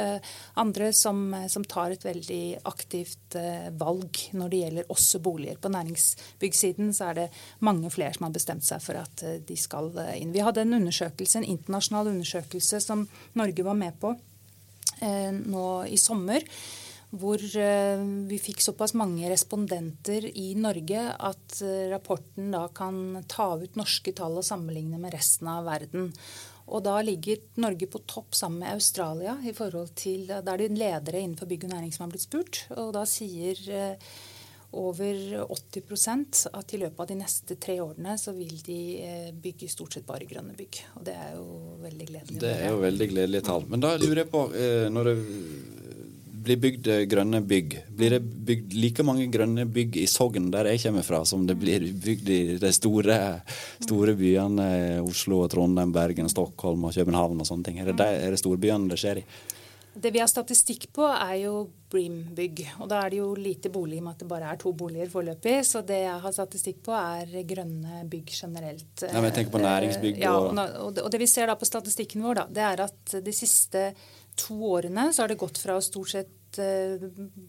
andre 0.60 0.92
som, 0.94 1.26
som 1.50 1.64
tar 1.66 1.94
et 1.94 2.04
veldig 2.04 2.42
aktivt 2.68 3.36
valg 3.78 4.20
når 4.36 4.50
det 4.50 4.60
gjelder 4.60 4.92
også 4.92 5.20
boliger. 5.24 5.58
På 5.60 5.72
næringsbyggsiden 5.72 6.92
så 6.94 7.10
er 7.10 7.18
det 7.18 7.26
mange 7.64 7.90
flere 7.92 8.14
som 8.14 8.28
har 8.28 8.34
bestemt 8.36 8.66
seg 8.66 8.82
for 8.84 9.00
at 9.00 9.24
de 9.46 9.56
skal 9.58 9.90
inn. 10.14 10.34
Vi 10.34 10.44
hadde 10.44 10.62
en 10.64 10.76
undersøkelse, 10.78 11.40
en 11.40 11.48
internasjonal 11.56 12.03
internasjonal 12.04 12.12
undersøkelse 12.12 12.80
som 12.80 13.06
Norge 13.34 13.64
var 13.64 13.76
med 13.76 13.98
på 14.00 14.14
eh, 15.00 15.32
nå 15.32 15.86
i 15.86 15.96
sommer. 15.96 16.44
Hvor 17.14 17.38
eh, 17.38 18.00
vi 18.26 18.38
fikk 18.42 18.60
såpass 18.60 18.94
mange 18.94 19.28
respondenter 19.30 20.26
i 20.26 20.54
Norge 20.58 21.12
at 21.14 21.60
eh, 21.62 21.88
rapporten 21.92 22.50
da 22.52 22.68
kan 22.68 23.22
ta 23.28 23.54
ut 23.56 23.76
norske 23.76 24.12
tall 24.12 24.40
og 24.40 24.44
sammenligne 24.44 24.98
med 24.98 25.14
resten 25.14 25.48
av 25.48 25.64
verden. 25.68 26.12
Og 26.64 26.82
da 26.82 26.96
ligger 27.04 27.42
Norge 27.60 27.86
på 27.86 28.00
topp 28.08 28.34
sammen 28.34 28.64
med 28.64 28.72
Australia. 28.72 29.36
i 29.44 29.52
forhold 29.52 29.94
til, 29.94 30.26
Da 30.26 30.54
er 30.54 30.58
det 30.58 30.78
ledere 30.78 31.20
innenfor 31.20 31.46
bygg 31.46 31.64
og 31.64 31.70
næring 31.70 31.92
som 31.92 32.06
har 32.06 32.10
blitt 32.10 32.24
spurt. 32.24 32.64
Og 32.76 32.94
da 32.94 33.04
sier 33.04 33.54
over 34.74 35.44
80 35.48 36.48
at 36.52 36.74
i 36.74 36.80
løpet 36.82 37.00
av 37.00 37.10
de 37.10 37.16
neste 37.18 37.56
tre 37.60 37.78
årene 37.82 38.16
så 38.20 38.34
vil 38.36 38.56
de 38.66 38.80
eh, 39.02 39.30
bygge 39.32 39.70
stort 39.72 39.96
sett 39.96 40.06
bare 40.06 40.28
grønne 40.28 40.56
bygg. 40.58 40.80
Og 40.98 41.06
det 41.06 41.14
er 41.14 41.36
jo 41.36 41.46
veldig 41.84 42.08
gledelig. 42.10 42.40
Det 42.42 42.52
er 42.58 42.72
jo 42.72 42.82
veldig 42.82 43.08
gledelige 43.12 43.46
tall. 43.46 43.66
Men 43.70 43.84
da 43.84 43.94
lurer 44.00 44.24
jeg 44.24 44.30
på, 44.32 44.44
eh, 44.58 44.86
når 44.92 45.10
det 45.10 45.16
blir 46.44 46.60
bygd 46.60 46.90
eh, 46.92 47.04
grønne 47.08 47.40
bygg, 47.44 47.78
blir 47.96 48.16
det 48.16 48.20
bygd 48.50 48.76
like 48.76 49.06
mange 49.06 49.26
grønne 49.32 49.64
bygg 49.70 49.96
i 50.02 50.06
Sogn, 50.10 50.50
der 50.52 50.68
jeg 50.72 50.82
kommer 50.84 51.06
fra, 51.06 51.22
som 51.28 51.46
det 51.48 51.56
blir 51.60 51.86
bygd 52.04 52.30
i 52.30 52.40
de 52.60 52.72
store, 52.74 53.18
store 53.84 54.16
byene 54.18 54.68
Oslo, 55.04 55.42
Trondheim, 55.50 55.94
Bergen, 55.94 56.28
Stockholm 56.32 56.84
og 56.88 56.96
København 56.96 57.40
og 57.40 57.48
sånne 57.48 57.70
ting? 57.70 57.80
Er 57.80 57.92
det, 57.92 57.98
der, 58.02 58.20
er 58.26 58.34
det 58.34 58.42
storbyene 58.42 58.92
det 58.92 59.00
skjer 59.00 59.22
i? 59.22 59.26
Det 59.94 60.10
vi 60.10 60.20
har 60.20 60.28
statistikk 60.30 60.88
på, 60.94 61.06
er 61.06 61.36
jo 61.44 61.54
Bream-bygg. 61.94 62.64
Og 62.82 62.88
da 62.90 63.04
er 63.04 63.12
det 63.12 63.20
jo 63.20 63.28
lite 63.38 63.70
bolig 63.70 64.00
med 64.02 64.16
at 64.16 64.24
det 64.24 64.28
bare 64.30 64.50
er 64.50 64.58
to 64.60 64.72
boliger 64.74 65.10
foreløpig. 65.12 65.60
Så 65.66 65.84
det 65.86 66.00
jeg 66.02 66.16
har 66.24 66.34
statistikk 66.34 66.82
på, 66.86 66.94
er 66.96 67.46
grønne 67.46 68.02
bygg 68.10 68.34
generelt. 68.34 69.06
Ja, 69.06 69.14
men 69.20 69.30
jeg 69.30 69.38
tenker 69.38 69.54
på 69.54 69.62
næringsbygg 69.62 70.18
og... 70.18 70.24
Ja, 70.24 70.36
og, 70.82 71.02
og 71.04 71.10
det 71.14 71.22
vi 71.22 71.30
ser 71.30 71.50
da 71.50 71.58
på 71.58 71.68
statistikken 71.68 72.26
vår, 72.26 72.42
da, 72.42 72.46
det 72.50 72.66
er 72.72 72.86
at 72.88 73.18
de 73.24 73.36
siste 73.36 73.90
to 74.34 74.58
årene 74.74 75.12
så 75.14 75.22
har 75.22 75.30
det 75.30 75.38
gått 75.38 75.60
fra 75.62 75.78
å 75.78 75.84
stort 75.84 76.10
sett 76.10 76.32
Eh, 76.43 76.43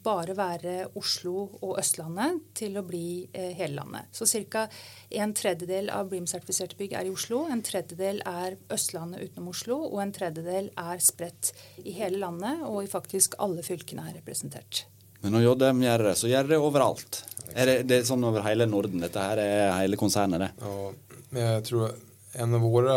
bare 0.06 0.36
være 0.38 0.74
Oslo 1.00 1.34
og 1.62 1.78
Østlandet 1.82 2.42
til 2.58 2.78
å 2.80 2.84
bli 2.88 3.26
eh, 3.34 3.52
hele 3.58 3.80
landet. 3.82 4.10
Så 4.16 4.28
ca. 4.50 4.66
en 5.10 5.34
tredjedel 5.38 5.92
av 5.94 6.10
BREAM-sertifiserte 6.12 6.78
bygg 6.80 6.96
er 6.98 7.10
i 7.10 7.14
Oslo, 7.14 7.46
en 7.52 7.64
tredjedel 7.66 8.22
er 8.26 8.58
Østlandet 8.74 9.24
utenom 9.24 9.52
Oslo, 9.54 9.80
og 9.90 10.02
en 10.04 10.16
tredjedel 10.16 10.72
er 10.76 11.04
spredt 11.04 11.54
i 11.84 11.96
hele 11.98 12.22
landet, 12.24 12.66
og 12.66 12.84
i 12.84 12.92
faktisk 12.92 13.38
alle 13.44 13.66
fylkene 13.66 14.10
er 14.10 14.20
representert. 14.20 14.86
Men 15.22 15.34
når 15.34 15.56
de 15.58 15.72
gjør 15.88 16.04
det, 16.06 16.18
så 16.20 16.30
gjør 16.30 16.50
det 16.52 16.62
overalt? 16.62 17.24
Er 17.56 17.70
det, 17.70 17.76
det 17.90 18.02
er 18.02 18.08
sånn 18.10 18.26
over 18.28 18.44
hele 18.46 18.68
Norden? 18.70 19.02
Dette 19.02 19.24
her 19.24 19.42
er 19.42 19.72
hele 19.80 19.98
konsernet, 19.98 20.44
det? 20.44 20.52
Ja, 20.62 21.22
men 21.32 21.48
jeg 21.48 21.64
tror 21.70 21.96
en 22.36 22.56
av 22.58 22.66
våre 22.66 22.96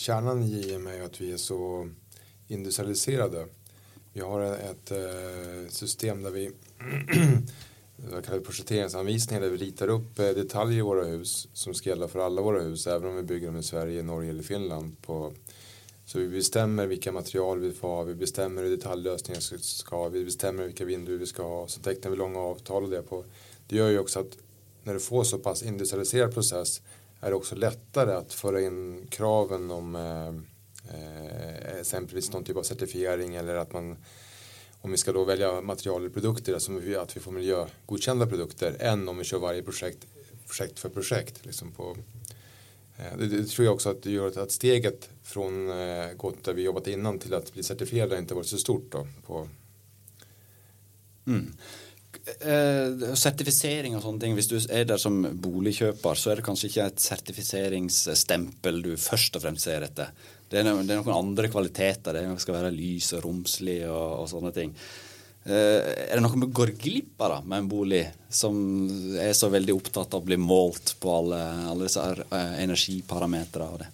Kjernen 0.00 0.40
i 0.48 0.76
meg 0.80 0.96
er 0.96 1.08
at 1.10 1.18
vi 1.20 1.34
er 1.34 1.40
så 1.40 1.58
industrialiserade. 2.50 3.46
Vi 4.12 4.20
har 4.20 4.40
ett 4.42 4.90
eh, 4.90 5.68
system 5.68 6.22
där 6.22 6.30
vi 6.30 6.50
jag 8.12 8.24
kallar 8.24 8.40
projekteringsanvisningar 8.40 9.42
där 9.42 9.50
vi 9.50 9.56
ritar 9.56 9.88
upp 9.88 10.18
eh, 10.18 10.28
detaljer 10.28 10.78
i 10.78 10.82
våra 10.82 11.04
hus 11.04 11.48
som 11.52 11.74
ska 11.74 11.90
gälla 11.90 12.08
för 12.08 12.18
alla 12.18 12.42
våra 12.42 12.62
hus 12.62 12.86
även 12.86 13.10
om 13.10 13.16
vi 13.16 13.22
bygger 13.22 13.46
dem 13.46 13.56
i 13.56 13.62
Sverige, 13.62 14.02
Norge 14.02 14.30
eller 14.30 14.42
Finland. 14.42 14.96
På, 15.02 15.32
så 16.04 16.18
vi 16.18 16.28
bestämmer 16.28 16.86
vilka 16.86 17.12
material 17.12 17.58
vi 17.58 17.72
får 17.72 17.88
ha, 17.88 18.02
vi 18.02 18.14
bestämmer 18.14 18.62
hur 18.62 18.70
detaljlösningar 18.70 19.40
ska 19.60 19.96
ha, 19.96 20.08
vi 20.08 20.24
bestämmer 20.24 20.64
vilka 20.64 20.84
vinduer 20.84 21.18
vi 21.18 21.26
ska 21.26 21.42
ha. 21.42 21.68
Så 21.68 21.80
tecknar 21.80 22.10
vi 22.10 22.16
långa 22.16 22.38
avtal 22.38 22.84
och 22.84 22.90
det 22.90 23.02
på. 23.02 23.24
Det 23.68 23.76
gör 23.76 23.88
ju 23.88 23.98
också 23.98 24.20
att 24.20 24.38
när 24.82 24.94
du 24.94 25.00
får 25.00 25.24
så 25.24 25.38
pass 25.38 25.62
industrialiserad 25.62 26.34
process 26.34 26.82
är 27.20 27.30
det 27.30 27.36
också 27.36 27.54
lättare 27.54 28.12
att 28.12 28.32
föra 28.32 28.60
in 28.60 29.06
kraven 29.10 29.70
om 29.70 29.96
eh, 30.88 31.78
exempelvis 31.80 32.32
någon 32.32 32.44
typ 32.44 32.56
av 32.56 32.62
certifiering 32.62 33.34
eller 33.34 33.54
att 33.54 33.72
man 33.72 33.96
om 34.82 34.90
vi 34.90 34.96
ska 34.96 35.12
då 35.12 35.24
välja 35.24 35.60
material 35.60 36.00
eller 36.00 36.10
produkter, 36.10 36.54
alltså 36.54 36.72
att 36.98 37.16
vi 37.16 37.20
får 37.20 37.32
miljögodkända 37.32 38.26
produkter 38.26 38.76
än 38.80 39.08
om 39.08 39.18
vi 39.18 39.24
kör 39.24 39.38
varje 39.38 39.62
projekt, 39.62 40.06
projekt 40.46 40.78
för 40.78 40.88
projekt. 40.88 41.46
Liksom 41.46 41.72
på, 41.72 41.96
eh, 42.98 43.18
det, 43.18 43.26
det, 43.26 43.44
tror 43.44 43.64
jag 43.64 43.74
också 43.74 43.90
att 43.90 44.02
det 44.02 44.10
gör 44.10 44.38
att 44.38 44.52
steget 44.52 45.08
från 45.22 45.70
eh, 45.70 46.12
gått 46.16 46.44
där 46.44 46.52
vi 46.52 46.62
jobbat 46.62 46.86
innan 46.86 47.18
till 47.18 47.34
att 47.34 47.52
bli 47.52 47.62
certifierade 47.62 48.18
inte 48.18 48.34
varit 48.34 48.46
så 48.46 48.58
stort. 48.58 48.92
Då, 48.92 49.06
på, 49.26 49.48
mm. 51.26 51.52
Eh, 52.40 53.14
sertifisering 53.14 53.94
og 53.96 54.02
sånne 54.04 54.20
ting, 54.20 54.34
hvis 54.36 54.48
du 54.50 54.56
er 54.58 54.84
der 54.84 54.98
som 55.00 55.22
boligkjøper, 55.42 56.18
så 56.18 56.32
er 56.32 56.40
det 56.40 56.44
kanskje 56.44 56.68
ikke 56.68 56.86
et 56.90 57.02
sertifiseringsstempel 57.02 58.82
du 58.84 58.90
først 59.00 59.38
og 59.38 59.44
fremst 59.44 59.66
ser 59.66 59.86
etter. 59.86 60.10
Det 60.50 60.58
er, 60.58 60.66
noen, 60.66 60.82
det 60.86 60.96
er 60.96 61.04
noen 61.04 61.14
andre 61.14 61.50
kvaliteter. 61.50 62.16
Det 62.18 62.42
skal 62.42 62.56
være 62.56 62.74
lys 62.74 63.12
og 63.14 63.24
romslig 63.26 63.78
og, 63.86 64.24
og 64.24 64.30
sånne 64.32 64.50
ting. 64.56 64.74
Uh, 65.46 65.80
er 66.10 66.16
det 66.18 66.22
noe 66.24 66.36
vi 66.42 66.50
går 66.52 66.74
glipp 66.76 67.22
av 67.24 67.46
med 67.48 67.62
en 67.62 67.68
bolig 67.70 68.02
som 68.28 68.56
er 69.16 69.30
så 69.36 69.48
veldig 69.52 69.72
opptatt 69.72 70.12
av 70.12 70.20
å 70.20 70.26
bli 70.26 70.36
målt 70.36 70.96
på 71.00 71.14
alle, 71.14 71.38
alle 71.70 71.86
disse 71.86 72.02
uh, 72.02 72.56
energiparametere 72.60 73.68
og 73.70 73.78
det? 73.84 73.88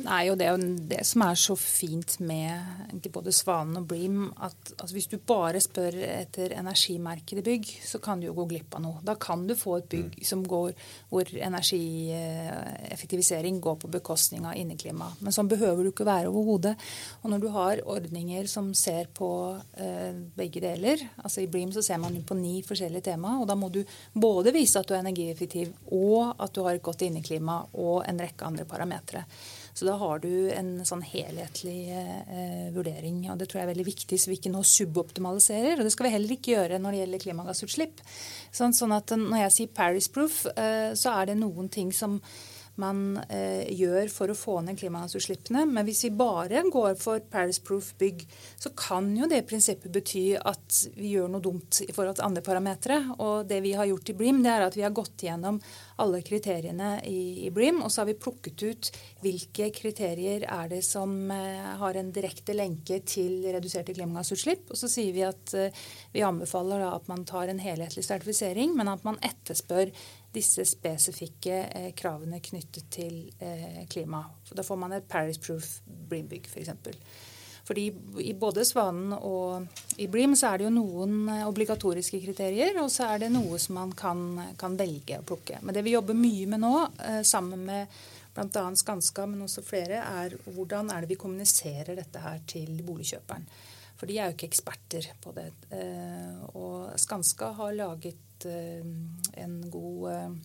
Nei, 0.00 0.30
og 0.32 0.38
Det 0.40 0.46
er 0.46 0.54
jo 0.56 0.62
det 0.88 1.02
som 1.04 1.20
er 1.26 1.34
så 1.36 1.52
fint 1.58 2.14
med 2.24 3.04
både 3.12 3.32
Svanen 3.32 3.76
og 3.76 3.86
Bream. 3.90 4.32
at 4.40 4.72
altså, 4.78 4.94
Hvis 4.94 5.06
du 5.06 5.18
bare 5.18 5.60
spør 5.60 5.92
etter 5.92 6.52
energimerkede 6.56 7.42
bygg, 7.44 7.66
så 7.84 7.98
kan 8.00 8.20
du 8.20 8.26
jo 8.26 8.34
gå 8.34 8.44
glipp 8.48 8.74
av 8.74 8.80
noe. 8.82 9.00
Da 9.04 9.14
kan 9.14 9.46
du 9.46 9.54
få 9.54 9.76
et 9.76 9.88
bygg 9.88 10.06
mm. 10.16 10.24
som 10.24 10.48
går, 10.48 10.72
hvor 11.10 11.24
energieffektivisering 11.36 13.60
går 13.60 13.76
på 13.76 13.88
bekostning 13.88 14.46
av 14.46 14.56
inneklima. 14.56 15.12
Men 15.20 15.32
sånn 15.32 15.48
behøver 15.48 15.82
du 15.84 15.88
ikke 15.92 16.04
være 16.08 16.28
overhodet. 16.28 16.76
Og 17.22 17.30
når 17.30 17.38
du 17.38 17.48
har 17.52 17.80
ordninger 17.84 18.46
som 18.48 18.74
ser 18.74 19.06
på 19.12 19.60
eh, 19.76 20.12
begge 20.36 20.60
deler 20.62 21.02
altså 21.22 21.42
I 21.42 21.48
Bream 21.50 21.72
så 21.72 21.82
ser 21.82 21.98
man 21.98 22.22
på 22.26 22.34
ni 22.34 22.62
forskjellige 22.64 23.02
tema, 23.12 23.36
og 23.40 23.46
da 23.48 23.54
må 23.58 23.68
du 23.72 23.82
både 24.14 24.52
vise 24.54 24.80
at 24.80 24.88
du 24.88 24.94
er 24.94 25.02
energieffektiv, 25.02 25.72
og 25.92 26.34
at 26.40 26.54
du 26.54 26.62
har 26.64 26.74
et 26.74 26.82
godt 26.82 27.02
inneklima 27.06 27.62
og 27.74 28.04
en 28.08 28.20
rekke 28.22 28.46
andre 28.46 28.64
parametere. 28.68 29.24
Så 29.72 29.86
da 29.88 29.94
har 29.96 30.20
du 30.20 30.30
en 30.52 30.72
sånn 30.84 31.02
helhetlig 31.06 31.78
eh, 31.96 32.68
vurdering. 32.74 33.22
og 33.32 33.38
Det 33.40 33.48
tror 33.48 33.62
jeg 33.62 33.66
er 33.66 33.72
veldig 33.72 33.88
viktig, 33.88 34.18
så 34.20 34.28
vi 34.28 34.36
ikke 34.36 34.52
nå 34.52 34.60
suboptimaliserer. 34.68 35.78
Og 35.78 35.86
det 35.86 35.92
skal 35.94 36.08
vi 36.08 36.14
heller 36.16 36.34
ikke 36.36 36.54
gjøre 36.54 36.80
når 36.82 36.92
det 36.92 37.02
gjelder 37.02 37.24
klimagassutslipp. 37.24 38.02
Sånn, 38.52 38.76
sånn 38.76 38.92
at 38.96 39.14
når 39.16 39.46
jeg 39.46 39.54
sier 39.56 39.76
Paris 39.76 40.10
Proof, 40.12 40.42
eh, 40.52 40.92
så 40.98 41.16
er 41.16 41.32
det 41.32 41.40
noen 41.40 41.72
ting 41.72 41.94
som 41.96 42.20
man 42.80 43.18
eh, 43.28 43.68
gjør 43.76 44.08
for 44.12 44.32
å 44.32 44.36
få 44.36 44.56
ned 44.64 44.78
klimagassutslippene. 44.80 45.64
Men 45.68 45.86
hvis 45.86 46.04
vi 46.06 46.12
bare 46.16 46.62
går 46.72 46.94
for 47.00 47.20
Paris 47.32 47.60
Proof 47.62 47.92
bygg, 48.00 48.24
så 48.60 48.72
kan 48.78 49.10
jo 49.16 49.28
det 49.28 49.42
prinsippet 49.48 49.92
bety 49.92 50.24
at 50.38 50.78
vi 50.96 51.12
gjør 51.14 51.28
noe 51.32 51.44
dumt 51.44 51.82
i 51.84 51.92
forhold 51.92 52.18
til 52.18 52.28
andre 52.28 52.44
parametere. 52.46 53.00
Og 53.18 53.48
det 53.50 53.60
vi 53.64 53.74
har 53.76 53.90
gjort 53.90 54.12
i 54.12 54.16
BREAM, 54.16 54.40
det 54.44 54.54
er 54.54 54.66
at 54.66 54.78
vi 54.78 54.86
har 54.86 54.94
gått 54.96 55.26
gjennom 55.26 55.60
alle 56.02 56.22
kriteriene 56.24 56.94
i, 57.06 57.46
i 57.46 57.50
BREAM, 57.54 57.82
og 57.84 57.92
så 57.92 58.02
har 58.02 58.10
vi 58.10 58.18
plukket 58.18 58.64
ut 58.64 58.90
hvilke 59.22 59.68
kriterier 59.76 60.46
er 60.48 60.72
det 60.72 60.80
som 60.86 61.12
eh, 61.34 61.74
har 61.78 61.98
en 61.98 62.10
direkte 62.14 62.56
lenke 62.56 63.02
til 63.06 63.44
reduserte 63.52 63.94
klimagassutslipp. 63.94 64.72
Og 64.72 64.80
så 64.80 64.90
sier 64.90 65.12
vi 65.14 65.26
at 65.28 65.54
eh, 65.58 65.84
vi 66.16 66.24
anbefaler 66.26 66.82
da 66.82 66.94
at 66.96 67.12
man 67.12 67.26
tar 67.28 67.52
en 67.52 67.62
helhetlig 67.62 68.06
sertifisering, 68.06 68.74
men 68.78 68.90
at 68.90 69.04
man 69.06 69.20
etterspør 69.22 69.92
disse 70.32 70.64
spesifikke 70.68 71.58
eh, 71.68 71.90
kravene 71.96 72.40
knyttet 72.44 72.88
til 72.92 73.18
eh, 73.42 73.84
klima. 73.90 74.22
Da 74.52 74.64
får 74.64 74.80
man 74.80 74.96
et 74.96 75.08
Paris 75.08 75.40
Proof 75.40 75.80
Bream-bygg 75.84 76.48
f.eks. 76.48 76.72
For 76.82 77.02
Fordi 77.68 77.84
I 78.24 78.32
både 78.34 78.64
Svanen 78.66 79.12
og 79.12 79.66
i 80.00 80.08
Bream 80.10 80.34
så 80.36 80.50
er 80.50 80.58
det 80.58 80.66
jo 80.66 80.72
noen 80.78 81.28
eh, 81.28 81.44
obligatoriske 81.48 82.22
kriterier, 82.24 82.80
og 82.82 82.90
så 82.90 83.10
er 83.12 83.26
det 83.26 83.32
noe 83.34 83.60
som 83.60 83.76
man 83.80 83.92
kan, 83.92 84.24
kan 84.58 84.78
velge 84.78 85.20
å 85.20 85.28
plukke. 85.28 85.60
Men 85.62 85.76
det 85.76 85.84
vi 85.84 85.94
jobber 85.96 86.18
mye 86.18 86.48
med 86.48 86.64
nå, 86.64 86.74
sammen 87.28 87.68
med 87.68 88.00
bl.a. 88.32 88.64
Skanska, 88.80 89.28
men 89.28 89.44
også 89.44 89.64
flere, 89.66 90.00
er 90.00 90.38
hvordan 90.48 90.90
er 90.90 91.04
det 91.04 91.12
vi 91.12 91.20
kommuniserer 91.20 91.92
dette 91.98 92.24
her 92.24 92.40
til 92.48 92.80
boligkjøperen. 92.86 93.44
For 94.00 94.08
de 94.08 94.16
er 94.18 94.30
jo 94.30 94.34
ikke 94.34 94.48
eksperter 94.48 95.12
på 95.22 95.30
det. 95.36 95.50
Og 96.58 96.88
Skanska 96.98 97.52
har 97.60 97.76
laget 97.76 98.31
Eh, 98.44 98.82
en 99.34 99.70
god 99.70 100.36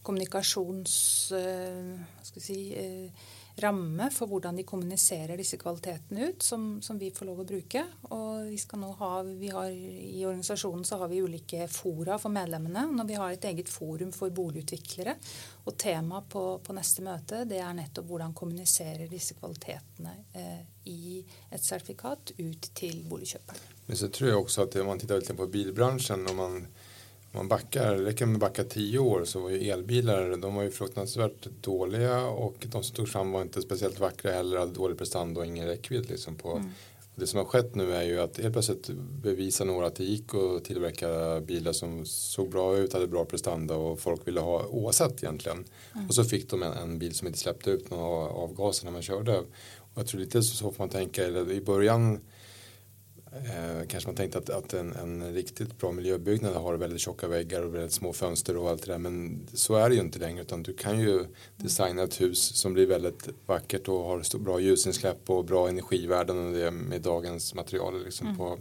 eh, 0.00 0.06
kommunikasjons... 0.06 0.96
Eh, 1.36 2.32
si, 2.40 2.60
ramme 3.60 4.10
for 4.10 4.30
hvordan 4.30 4.56
de 4.56 4.64
kommuniserer 4.64 5.38
disse 5.38 5.58
kvalitetene 5.60 6.30
ut, 6.30 6.42
som, 6.42 6.82
som, 6.82 6.98
vi 6.98 7.10
får 7.14 7.28
lov 7.28 7.42
å 7.42 7.46
bruke. 7.48 7.82
Og 8.14 8.50
vi 8.50 8.58
skal 8.60 8.82
nå 8.82 8.90
ha, 9.00 9.10
har, 9.24 9.70
I 9.70 10.24
organisasjonen 10.24 10.84
så 10.86 11.00
har 11.00 11.10
vi 11.10 11.22
ulike 11.22 11.66
fora 11.72 12.18
for 12.20 12.32
medlemmene. 12.34 12.86
Når 12.96 13.08
vi 13.08 13.18
har 13.20 13.34
et 13.34 13.48
eget 13.50 13.70
forum 13.70 14.12
for 14.16 14.32
boligutviklere. 14.34 15.16
Og 15.68 15.76
temaet 15.80 16.28
på, 16.32 16.44
på, 16.64 16.76
neste 16.76 17.04
møte 17.04 17.44
det 17.48 17.60
er 17.62 17.76
nettopp 17.76 18.08
hvordan 18.10 18.36
kommuniserer 18.36 19.10
disse 19.10 19.36
kvalitetene 19.38 20.14
eh, 20.32 20.62
i 20.90 21.20
et 21.50 21.64
sertifikat 21.64 22.34
ut 22.38 22.70
til 22.74 23.02
boligkjøperen. 23.10 23.66
Men 23.90 23.98
så 23.98 24.08
tror 24.08 24.30
jeg 24.30 24.38
også 24.38 24.64
at 24.66 24.78
man 24.86 25.00
tittar 25.02 25.36
på 25.36 25.50
bilbransjen 25.50 26.24
når 26.26 26.38
man 26.38 26.62
man 27.32 27.48
backar, 27.48 27.94
det 27.94 28.04
räcker 28.04 28.26
med 28.26 28.34
att 28.34 28.40
backa 28.40 28.64
tio 28.64 28.98
år 28.98 29.24
så 29.24 29.40
var 29.40 29.50
ju 29.50 29.70
elbilar, 29.70 30.36
de 30.36 30.54
var 30.54 30.62
ju 30.62 30.70
fruktansvärt 30.70 31.48
dåliga 31.60 32.26
och 32.26 32.66
de 32.72 32.82
som 32.82 32.96
tog 32.96 33.08
fram 33.08 33.32
var 33.32 33.42
inte 33.42 33.62
speciellt 33.62 34.00
vackra 34.00 34.32
heller, 34.32 34.58
hade 34.58 34.72
dålig 34.72 34.98
prestanda 34.98 35.40
och 35.40 35.46
ingen 35.46 35.66
räckvidd 35.66 36.10
liksom 36.10 36.36
på. 36.36 36.52
Mm. 36.52 36.70
Det 37.14 37.26
som 37.26 37.38
har 37.38 37.44
skett 37.44 37.74
nu 37.74 37.94
är 37.94 38.02
ju 38.02 38.20
att 38.20 38.38
helt 38.38 38.52
plötsligt 38.52 38.88
bevisar 39.22 39.64
några 39.64 39.86
att 39.86 39.94
det 39.94 40.04
gick 40.04 40.34
att 40.34 40.64
tillverka 40.64 41.40
bilar 41.40 41.72
som 41.72 42.06
såg 42.06 42.50
bra 42.50 42.76
ut, 42.76 42.92
hade 42.92 43.06
bra 43.06 43.24
prestanda 43.24 43.74
och 43.76 44.00
folk 44.00 44.28
ville 44.28 44.40
ha 44.40 44.66
oavsett 44.66 45.22
egentligen. 45.22 45.64
Mm. 45.94 46.06
Och 46.06 46.14
så 46.14 46.24
fick 46.24 46.50
de 46.50 46.62
en, 46.62 46.72
en, 46.72 46.98
bil 46.98 47.14
som 47.14 47.26
inte 47.26 47.38
släppte 47.38 47.70
ut 47.70 47.90
några 47.90 48.28
avgaser 48.28 48.84
när 48.84 48.92
man 48.92 49.02
körde. 49.02 49.38
Och 49.38 49.46
jag 49.94 50.06
tror 50.06 50.20
lite 50.20 50.42
så 50.42 50.72
får 50.72 50.74
man 50.78 50.88
tänka, 50.88 51.28
i 51.28 51.60
början 51.60 52.20
Eh, 53.32 53.86
kanske 53.88 54.08
man 54.08 54.16
tänkte 54.16 54.38
att, 54.38 54.50
att 54.50 54.72
en, 54.72 54.92
en, 54.92 55.34
riktigt 55.34 55.78
bra 55.78 55.92
miljöbyggnad 55.92 56.54
har 56.54 56.74
väldigt 56.74 57.00
tjocka 57.00 57.28
väggar 57.28 57.62
och 57.62 57.74
väldigt 57.74 57.92
små 57.92 58.12
fönster 58.12 58.56
och 58.56 58.70
allt 58.70 58.86
det 58.86 58.92
där. 58.92 58.98
Men 58.98 59.46
så 59.54 59.74
är 59.74 59.88
det 59.88 59.94
ju 59.94 60.00
inte 60.00 60.18
längre 60.18 60.42
utan 60.42 60.62
du 60.62 60.72
kan 60.72 61.00
ju 61.00 61.24
designa 61.56 62.02
ett 62.02 62.20
hus 62.20 62.56
som 62.56 62.74
blir 62.74 62.86
väldigt 62.86 63.28
vackert 63.46 63.88
och 63.88 64.04
har 64.04 64.38
bra 64.38 64.60
ljusinsläpp 64.60 65.30
och 65.30 65.44
bra 65.44 65.68
energivärden 65.68 66.46
och 66.46 66.52
det 66.52 66.70
med 66.70 67.00
dagens 67.00 67.54
material. 67.54 68.04
Liksom 68.04 68.26
mm. 68.26 68.38
på, 68.38 68.58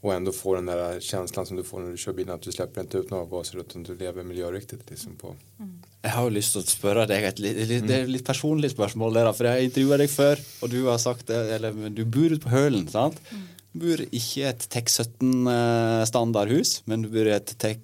och 0.00 0.14
ändå 0.14 0.32
få 0.32 0.54
den 0.54 0.66
där 0.66 1.00
känslan 1.00 1.46
som 1.46 1.56
du 1.56 1.64
får 1.64 1.80
när 1.80 1.90
du 1.90 1.96
kör 1.96 2.12
bilen 2.12 2.34
att 2.34 2.42
du 2.42 2.52
släpper 2.52 2.80
inte 2.80 2.98
ut 2.98 3.10
några 3.10 3.24
avgaser 3.24 3.58
utan 3.58 3.82
du 3.82 3.96
lever 3.96 4.22
miljøriktig. 4.22 4.78
Liksom 4.88 5.16
på. 5.16 5.36
Mm. 5.58 5.82
Jeg 6.02 6.10
har 6.10 6.24
jo 6.24 6.34
lyst 6.34 6.52
til 6.52 6.62
å 6.62 6.66
spørre 6.66 7.06
deg 7.06 7.24
et 7.24 7.38
litt, 7.38 7.58
litt, 7.68 7.86
det 7.86 7.96
er 7.96 8.08
litt 8.10 8.26
personlig 8.26 8.70
spørsmål. 8.70 9.14
Der, 9.14 9.32
for 9.32 9.46
Jeg 9.46 9.52
har 9.52 9.66
intervjua 9.66 9.98
deg 10.02 10.10
før, 10.10 10.42
og 10.62 10.70
du 10.70 10.80
har 10.86 10.98
sagt 10.98 11.30
eller 11.30 11.90
du 11.90 12.04
bor 12.04 12.34
ute 12.34 12.42
på 12.42 12.54
Hølen. 12.54 12.88
sant? 12.90 13.18
Mm 13.30 13.48
bor 13.72 14.00
ikke 14.04 14.40
i 14.42 14.48
et 14.50 14.62
TEK 14.72 14.86
17-standardhus, 14.92 16.82
men 16.90 17.02
du 17.04 17.08
bor 17.12 17.26
i 17.28 17.34
et 17.36 17.50
TEK 17.62 17.82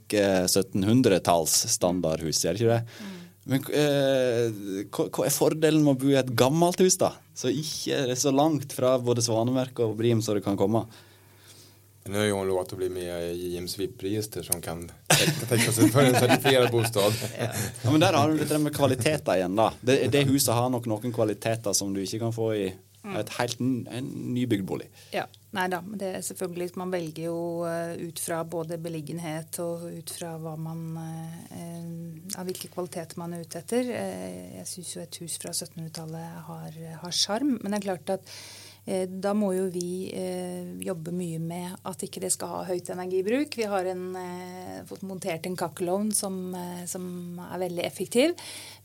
1700-talls-standardhus, 0.49 2.45
gjør 2.45 2.55
ikke 2.59 2.75
det? 2.75 2.83
Mm. 2.99 3.19
Men 3.49 3.65
eh, 3.73 4.53
hva, 4.93 5.09
hva, 5.09 5.25
er 5.25 5.33
fordelen 5.33 5.81
med 5.85 5.95
å 5.95 6.01
bo 6.03 6.09
i 6.13 6.21
et 6.21 6.33
gammelt 6.37 6.81
hus, 6.85 6.97
da? 7.01 7.15
Så 7.33 7.49
ikke 7.49 7.97
er 7.97 8.07
det 8.11 8.19
så 8.21 8.31
langt 8.35 8.75
fra 8.77 8.99
både 9.01 9.25
Svanemerket 9.25 9.87
og 9.87 9.97
Brim 9.97 10.21
som 10.25 10.37
det 10.37 10.45
kan 10.45 10.59
komme. 10.61 10.85
Nu 12.09 12.19
har 12.19 12.31
hon 12.31 12.49
lovat 12.49 12.73
att 12.73 12.79
bli 12.79 12.89
med 12.89 13.37
i 13.37 13.55
JMs 13.55 13.79
VIP-register 13.79 14.43
som 14.43 14.61
kan 14.61 14.91
tenke 15.49 15.73
sig 15.73 15.89
för 15.89 16.05
en 16.05 16.15
certifierad 16.15 16.71
bostad. 16.71 17.13
ja. 17.39 17.47
ja. 17.83 17.91
men 17.91 18.01
der 18.01 18.13
har 18.13 18.31
du 18.31 18.45
det 18.45 18.59
med 18.59 18.77
kvaliteter 18.77 19.37
igjen, 19.37 19.57
da. 19.57 19.73
Det, 19.81 20.09
det 20.13 20.23
huset 20.29 20.55
har 20.55 20.71
nok 20.73 20.87
noen 20.89 21.13
kvaliteter 21.13 21.73
som 21.77 21.93
du 21.93 22.01
ikke 22.01 22.23
kan 22.23 22.33
få 22.33 22.55
i. 22.57 22.69
Et 23.17 23.35
helt 23.39 23.61
en 23.61 24.09
nybygd 24.35 24.67
bolig. 24.69 24.89
Ja. 25.15 25.27
Nei 25.57 25.65
da, 25.73 25.79
men 25.81 25.97
det 25.97 26.09
er 26.13 26.25
selvfølgelig 26.27 26.75
Man 26.77 26.91
velger 26.93 27.31
jo 27.31 27.39
eh, 27.65 27.95
ut 28.05 28.19
fra 28.21 28.43
både 28.45 28.77
beliggenhet 28.85 29.57
og 29.65 29.87
ut 29.89 30.11
fra 30.13 30.35
hva 30.43 30.53
man 30.61 30.83
eh, 31.01 32.37
Av 32.37 32.45
hvilke 32.45 32.69
kvaliteter 32.69 33.17
man 33.17 33.33
er 33.33 33.47
ute 33.47 33.63
etter. 33.63 33.89
Eh, 33.97 34.59
jeg 34.59 34.69
syns 34.69 34.95
jo 34.95 35.05
et 35.07 35.21
hus 35.23 35.39
fra 35.41 35.55
1700-tallet 35.55 36.51
har 37.01 37.17
sjarm. 37.17 37.57
Men 37.63 37.73
det 37.73 37.81
er 37.81 37.87
klart 37.89 38.13
at 38.19 38.35
da 39.09 39.35
må 39.37 39.51
jo 39.53 39.67
vi 39.73 40.09
eh, 40.17 40.69
jobbe 40.85 41.13
mye 41.13 41.41
med 41.43 41.75
at 41.89 42.05
ikke 42.07 42.23
det 42.25 42.31
skal 42.35 42.53
ha 42.53 42.61
høyt 42.69 42.89
energibruk. 42.95 43.57
Vi 43.59 43.67
har 43.69 43.89
en, 43.91 44.05
eh, 44.17 44.79
fått 44.89 45.05
montert 45.09 45.47
en 45.47 45.59
kakkelovn 45.59 46.13
som, 46.17 46.57
som, 46.89 47.09
er 47.49 47.65
veldig 47.67 47.85
effektiv. 47.85 48.37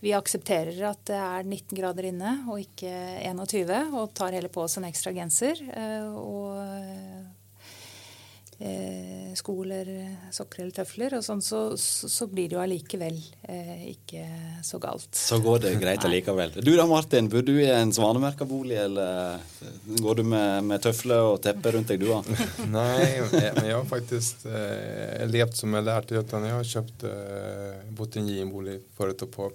Vi 0.03 0.15
aksepterer 0.15 0.81
at 0.89 1.05
det 1.09 1.19
er 1.19 1.47
19 1.47 1.77
grader 1.79 2.09
inne 2.09 2.35
og 2.51 2.59
ikke 2.63 2.91
21, 3.29 3.93
og 3.95 4.11
tar 4.17 4.35
heller 4.35 4.51
på 4.53 4.65
oss 4.65 4.77
en 4.79 4.89
ekstra 4.89 5.15
genser. 5.15 5.63
og 6.13 7.42
eh, 8.63 9.33
sko 9.35 9.55
eller 9.63 9.89
sokker 10.33 10.63
eller 10.63 10.75
tøfler, 10.75 11.15
og 11.17 11.25
sånn, 11.25 11.41
så, 11.43 11.61
så, 11.79 12.09
så 12.11 12.27
blir 12.31 12.49
det 12.49 12.57
jo 12.57 12.61
allikevel 12.63 13.17
eh, 13.49 13.89
ikke 13.91 14.23
så 14.65 14.79
galt. 14.81 15.09
Så 15.17 15.39
går 15.43 15.65
det 15.65 15.73
greit 15.81 16.05
allikevel. 16.07 16.55
Du 16.63 16.71
da, 16.77 16.85
Martin, 16.89 17.29
bor 17.31 17.43
du 17.45 17.53
i 17.57 17.69
en 17.73 17.93
svanemerka-bolig, 17.95 18.79
eller 18.85 19.43
går 20.03 20.21
du 20.21 20.23
med, 20.33 20.63
med 20.69 20.83
tøfler 20.85 21.33
og 21.33 21.41
teppe 21.43 21.75
rundt 21.75 21.91
deg, 21.91 22.03
du 22.03 22.09
da? 22.11 22.21
Nei, 22.77 23.09
men 23.33 23.67
jeg 23.67 23.75
har 23.75 23.85
faktisk 23.89 24.47
eh, 24.49 25.23
levd 25.29 25.59
som 25.59 25.75
jeg 25.77 25.89
lærte, 25.89 26.23
utan 26.23 26.47
jeg 26.47 26.57
har 26.57 26.73
kjøpt 26.75 27.07
eh, 27.09 27.85
bott 27.97 28.17
i 28.17 28.23
en 28.23 28.31
JM-bolig 28.31 28.79
før 28.97 29.15
på. 29.23 29.51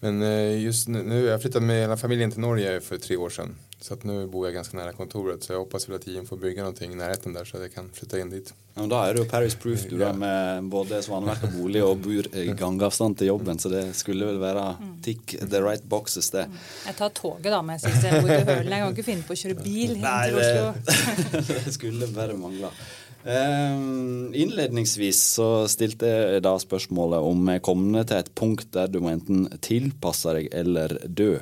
Men 0.00 0.22
eh, 0.24 0.56
just 0.64 0.88
nu, 0.88 1.02
jeg 1.26 1.40
flyttet 1.42 1.64
med 1.64 1.84
hele 1.84 1.98
familien 2.00 2.32
til 2.32 2.44
Norge 2.44 2.78
for 2.84 3.02
tre 3.02 3.18
år 3.20 3.34
siden. 3.34 3.58
Så 3.80 3.94
att 3.94 4.04
nu 4.04 4.26
bor 4.26 4.46
jag 4.46 4.54
ganska 4.54 4.76
nära 4.76 4.92
kontoret 4.92 5.42
så 5.42 5.52
jag 5.52 5.58
hoppas 5.58 5.88
väl 5.88 5.96
att 5.96 6.08
IM 6.08 6.26
får 6.26 6.36
bygga 6.36 6.62
någonting 6.62 6.92
i 6.92 6.94
närheten 6.94 7.32
där 7.32 7.44
så 7.44 7.56
att 7.56 7.62
jag 7.62 7.74
kan 7.74 7.90
flytta 7.92 8.20
in 8.20 8.30
dit. 8.30 8.54
Ja, 8.76 8.86
da 8.86 9.00
er 9.04 9.16
det 9.16 9.24
jo 9.24 9.28
Paris 9.30 9.56
Proof 9.58 9.82
du 9.90 9.96
da, 9.98 10.12
med 10.16 10.70
både 10.72 11.00
Svanemerka 11.02 11.50
bolig 11.50 11.82
og 11.84 11.98
bor 12.04 12.28
i 12.38 12.46
gangavstand 12.56 13.18
til 13.18 13.32
jobben, 13.32 13.58
så 13.58 13.72
det 13.72 13.82
skulle 13.98 14.28
vel 14.28 14.38
være 14.40 14.64
tick 15.04 15.34
the 15.42 15.60
right 15.64 15.84
boxes, 15.90 16.30
det. 16.34 16.46
Mm. 16.46 16.62
Jeg 16.86 16.98
tar 17.02 17.12
toget, 17.18 17.50
da, 17.50 17.60
men 17.66 17.76
jeg 17.76 17.88
syns 17.88 18.06
jeg 18.06 18.22
bor 18.22 18.32
i 18.32 18.40
Hølen. 18.40 18.72
Jeg 18.72 18.84
kan 18.84 18.96
ikke 18.96 19.08
finne 19.10 19.26
på 19.26 19.36
å 19.36 19.42
kjøre 19.42 19.60
bil 19.60 19.96
inn 19.98 20.08
til 20.08 20.40
Oslo. 20.40 21.04
det 21.50 21.76
skulle 21.76 22.10
bare 22.14 22.38
mangle. 22.38 22.72
Um, 23.20 24.32
innledningsvis 24.32 25.18
så 25.34 25.46
stilte 25.68 26.08
jeg 26.08 26.40
da 26.40 26.54
spørsmålet 26.56 27.20
om 27.20 27.42
vi 27.44 27.58
er 27.58 27.64
kommet 27.64 28.08
til 28.08 28.16
et 28.16 28.30
punkt 28.32 28.70
der 28.72 28.88
du 28.88 28.96
må 29.04 29.10
enten 29.12 29.44
tilpasse 29.60 30.32
deg 30.38 30.48
eller 30.56 30.94
dø. 31.04 31.34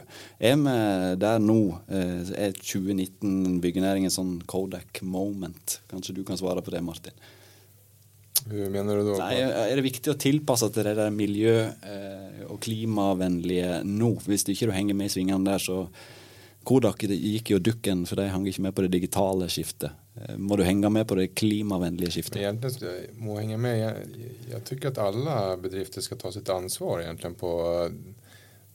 Er 0.43 0.59
vi 0.59 0.75
der 1.23 1.39
nå? 1.39 1.61
Uh, 1.87 2.27
er 2.35 2.57
2019 2.59 3.61
byggenæringen 3.63 4.11
sånn 4.11 4.41
Kodak 4.51 5.05
moment? 5.07 5.79
Kanskje 5.93 6.17
du 6.19 6.25
kan 6.27 6.41
svare 6.41 6.65
på 6.67 6.75
det, 6.75 6.83
Martin? 6.83 7.15
Hva 8.47 8.69
mener 8.73 9.01
du 9.01 9.11
da? 9.11 9.17
Nei, 9.25 9.41
er 9.43 9.75
det 9.77 9.85
viktig 9.87 10.13
å 10.13 10.19
tilpasse 10.21 10.71
til 10.75 10.87
det 10.87 10.95
der 10.99 11.11
miljø- 11.15 11.67
uh, 11.69 12.45
og 12.53 12.61
klimavennlige 12.65 13.83
nå? 13.85 14.15
Hvis 14.29 14.47
du 14.47 14.53
ikke 14.55 14.71
henger 14.75 14.97
med 14.99 15.11
i 15.11 15.15
svingene 15.17 15.51
der, 15.51 15.63
så 15.63 15.89
Kodak 16.69 17.03
gikk 17.09 17.55
jo 17.55 17.59
dukken, 17.65 18.05
for 18.07 18.21
de 18.21 18.27
hang 18.29 18.45
ikke 18.49 18.63
med 18.67 18.75
på 18.77 18.85
det 18.85 18.91
digitale 18.93 19.47
skiftet. 19.49 19.95
Eh, 20.19 20.35
må 20.37 20.59
du 20.59 20.67
henge 20.67 20.91
med 20.93 21.07
på 21.09 21.17
det 21.17 21.31
klimavennlige 21.39 22.19
skiftet? 22.19 22.43
Egentlig 22.43 22.93
må 23.17 23.39
henge 23.39 23.57
med. 23.63 23.79
Jeg, 23.79 24.27
jeg 24.51 24.65
tykker 24.69 24.93
at 24.93 25.01
alle 25.01 25.39
bedrifter 25.63 26.05
skal 26.05 26.21
ta 26.21 26.33
sitt 26.35 26.51
ansvar 26.53 27.07
egentlig 27.07 27.39
på 27.41 27.53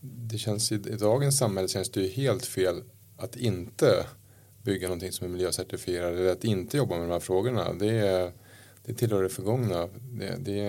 det 0.04 0.38
känns, 0.38 0.72
I, 0.72 0.78
dagens 0.78 1.38
samhälle 1.38 1.68
känns 1.68 1.90
det 1.90 2.02
ju 2.02 2.08
helt 2.08 2.46
fel 2.46 2.84
att 3.18 3.36
inte 3.36 4.06
bygga 4.62 4.88
någonting 4.88 5.12
som 5.12 5.28
är 5.28 5.32
miljöcertifierat 5.32 6.14
eller 6.14 6.32
att 6.32 6.44
inte 6.44 6.78
jobba 6.78 6.96
med 6.96 7.08
de 7.08 7.12
här 7.12 7.20
frågorna. 7.20 7.74
Det, 7.74 8.32
det 8.86 8.94
tillhör 8.94 9.24
det 9.24 9.30
förgångna. 9.30 9.90
Det, 10.12 10.36
det, 10.40 10.62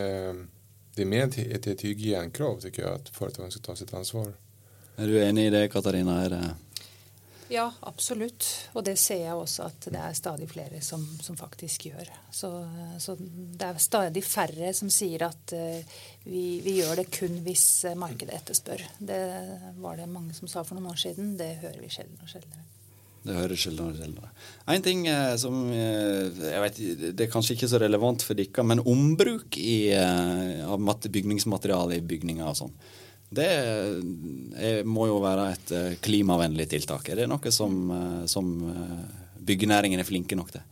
det 0.94 1.02
är 1.02 1.06
mer 1.06 1.24
ett, 1.24 1.66
ett, 1.66 1.84
hygienkrav 1.84 2.60
tycker 2.60 2.82
jag 2.82 2.92
att 2.92 3.08
företagen 3.08 3.50
ska 3.50 3.60
ta 3.60 3.76
sitt 3.76 3.94
ansvar. 3.94 4.32
Er 4.96 5.06
du 5.06 5.22
enig 5.22 5.46
i 5.46 5.50
det, 5.50 5.68
Katarina? 5.68 6.28
Det 6.28 6.54
Ja, 7.48 7.72
absolutt. 7.80 8.46
Og 8.72 8.84
det 8.86 8.96
ser 8.98 9.20
jeg 9.26 9.36
også 9.36 9.66
at 9.68 9.86
det 9.92 10.00
er 10.00 10.16
stadig 10.16 10.48
flere 10.48 10.80
som, 10.82 11.02
som 11.22 11.36
faktisk 11.36 11.86
gjør. 11.90 12.08
Så, 12.32 12.50
så, 12.98 13.16
det 13.20 13.68
er 13.68 13.82
stadig 13.82 14.24
færre 14.24 14.72
som 14.74 14.90
sier 14.92 15.26
at 15.28 15.52
uh, 15.52 15.98
vi, 16.24 16.44
vi, 16.64 16.78
gjør 16.80 17.02
det 17.02 17.10
kun 17.14 17.42
hvis 17.44 17.66
markedet 18.00 18.38
etterspør. 18.40 18.86
Det 18.98 19.20
var 19.78 20.00
det 20.00 20.08
mange 20.10 20.34
som 20.36 20.50
sa 20.50 20.64
for 20.64 20.78
noen 20.78 20.94
år 20.94 21.02
siden. 21.04 21.34
Det 21.40 21.58
hører 21.62 21.82
vi 21.82 21.92
sjelden 21.92 22.22
og 22.24 22.32
sjeldnere. 22.32 22.64
Det 23.24 23.32
hører 23.32 23.56
sjeldnere 23.56 23.94
og 23.94 24.00
sjeldnere. 24.00 24.30
En 24.74 24.84
ting 24.84 25.06
eh, 25.08 25.30
som 25.40 25.62
eh, 25.72 26.26
jeg 26.44 26.64
vet, 26.64 26.80
Det 27.16 27.24
er 27.24 27.30
kanskje 27.32 27.56
ikke 27.56 27.70
så 27.72 27.80
relevant 27.80 28.24
for 28.26 28.36
dere, 28.36 28.66
men 28.68 28.84
ombruk 28.84 29.56
eh, 29.56 30.60
av 30.68 30.82
bygningsmateriale 31.08 31.96
i 31.96 32.04
bygninger 32.04 32.44
og 32.44 32.58
sånn. 32.58 32.74
Det 33.34 33.46
er, 33.48 34.84
må 34.86 35.08
jo 35.08 35.16
være 35.24 35.46
et 35.54 35.70
klimavennlig 36.04 36.68
tiltak. 36.70 37.08
Er 37.10 37.22
det 37.22 37.24
noe 37.26 37.50
som, 37.50 37.88
som 38.30 38.52
byggenæringen 39.42 39.98
er 39.98 40.06
flinke 40.06 40.36
nok 40.38 40.52
til? 40.54 40.62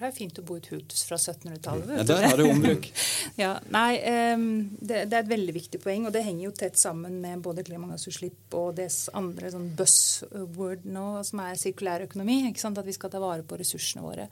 For 0.00 0.08
det 0.08 0.14
er 0.14 0.16
fint 0.16 0.38
å 0.40 0.42
bo 0.48 0.54
i 0.56 0.60
et 0.62 0.68
hus 0.72 1.02
fra 1.04 1.18
1700-tallet. 1.20 1.90
Ja, 1.98 2.04
der 2.08 2.22
har 2.24 2.38
du 2.40 2.46
ombruk. 2.46 2.86
ja, 3.42 3.50
nei, 3.68 3.98
um, 4.32 4.46
det, 4.80 5.02
det, 5.10 5.18
er 5.18 5.26
et 5.26 5.28
veldig 5.28 5.54
viktig 5.58 5.80
poeng, 5.82 6.06
og 6.08 6.14
det 6.14 6.22
henger 6.24 6.46
jo 6.46 6.52
tett 6.56 6.80
sammen 6.80 7.18
med 7.20 7.42
både 7.44 7.66
klimagassutslipp 7.68 8.56
og 8.56 8.78
det 8.78 8.86
andre 9.20 9.52
sånn 9.52 9.68
buzzword 9.76 10.88
nå, 10.88 11.04
som 11.28 11.44
er 11.44 11.60
sirkulær 11.60 12.06
økonomi. 12.06 12.38
Ikke 12.48 12.64
sant? 12.64 12.80
At 12.80 12.88
vi 12.88 12.96
skal 12.96 13.12
ta 13.12 13.20
vare 13.20 13.44
på 13.44 13.60
ressursene 13.60 14.06
våre. 14.06 14.24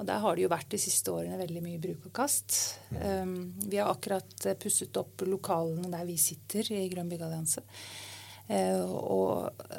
Og 0.00 0.08
der 0.08 0.24
har 0.24 0.40
det 0.40 0.46
jo 0.46 0.54
vært 0.54 0.72
de 0.72 0.80
siste 0.80 1.12
årene 1.12 1.36
veldig 1.42 1.66
mye 1.68 1.84
bruk 1.84 2.08
og 2.08 2.16
kast. 2.22 2.56
Um, 2.96 3.52
vi 3.68 3.82
har 3.82 3.92
akkurat 3.92 4.48
eh, 4.48 4.56
pusset 4.56 4.96
opp 4.96 5.28
lokalene 5.28 5.92
der 5.92 6.08
vi 6.08 6.16
sitter 6.16 6.72
i 6.72 6.86
Grønn 6.88 7.12
byggallianse. 7.12 7.68
Uh, 8.48 8.88
og 8.88 9.76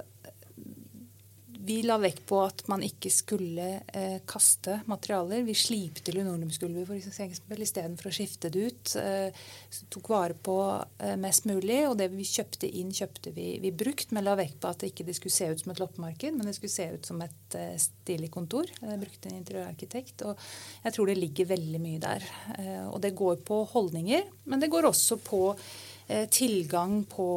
vi 1.66 1.78
la 1.84 1.96
vekt 2.02 2.26
på 2.28 2.42
at 2.44 2.66
man 2.68 2.82
ikke 2.84 3.08
skulle 3.14 3.68
eh, 3.88 4.18
kaste 4.28 4.82
materialer. 4.92 5.46
Vi 5.48 5.56
slipte 5.56 6.12
linoleumsgulvet 6.12 7.08
istedenfor 7.08 8.10
å 8.10 8.14
skifte 8.14 8.52
det 8.52 8.66
ut. 8.68 8.96
Eh, 9.00 9.46
tok 9.94 10.10
vare 10.12 10.36
på 10.36 10.58
eh, 11.00 11.16
mest 11.20 11.48
mulig. 11.48 11.80
Og 11.88 11.96
det 12.02 12.10
vi 12.12 12.28
kjøpte 12.28 12.68
inn, 12.68 12.92
kjøpte 12.92 13.32
vi, 13.36 13.48
vi 13.64 13.72
brukt, 13.72 14.12
men 14.12 14.28
la 14.28 14.36
vekt 14.40 14.60
på 14.60 14.74
at 14.74 14.84
det 14.84 14.92
ikke 14.92 15.16
skulle 15.16 15.38
se 15.38 15.50
ut 15.54 15.64
som 15.64 15.72
et 15.72 15.80
loppemarked, 15.84 16.36
men 16.36 16.50
det 16.50 16.58
skulle 16.58 16.76
se 16.76 16.90
ut 16.98 17.08
som 17.08 17.24
et 17.24 17.58
eh, 17.60 17.78
stilig 17.80 18.32
kontor. 18.34 18.68
Jeg 18.82 19.02
brukte 19.06 19.32
en 19.32 19.40
interiørarkitekt. 19.40 20.28
Og 20.28 20.46
jeg 20.84 20.98
tror 20.98 21.12
det 21.12 21.20
ligger 21.22 21.52
veldig 21.54 21.84
mye 21.86 22.04
der. 22.04 22.28
Eh, 22.58 22.86
og 22.90 23.00
det 23.04 23.16
går 23.16 23.40
på 23.48 23.64
holdninger, 23.72 24.28
men 24.52 24.64
det 24.64 24.72
går 24.74 24.92
også 24.92 25.20
på 25.24 25.46
eh, 25.54 26.28
tilgang 26.28 27.06
på, 27.08 27.30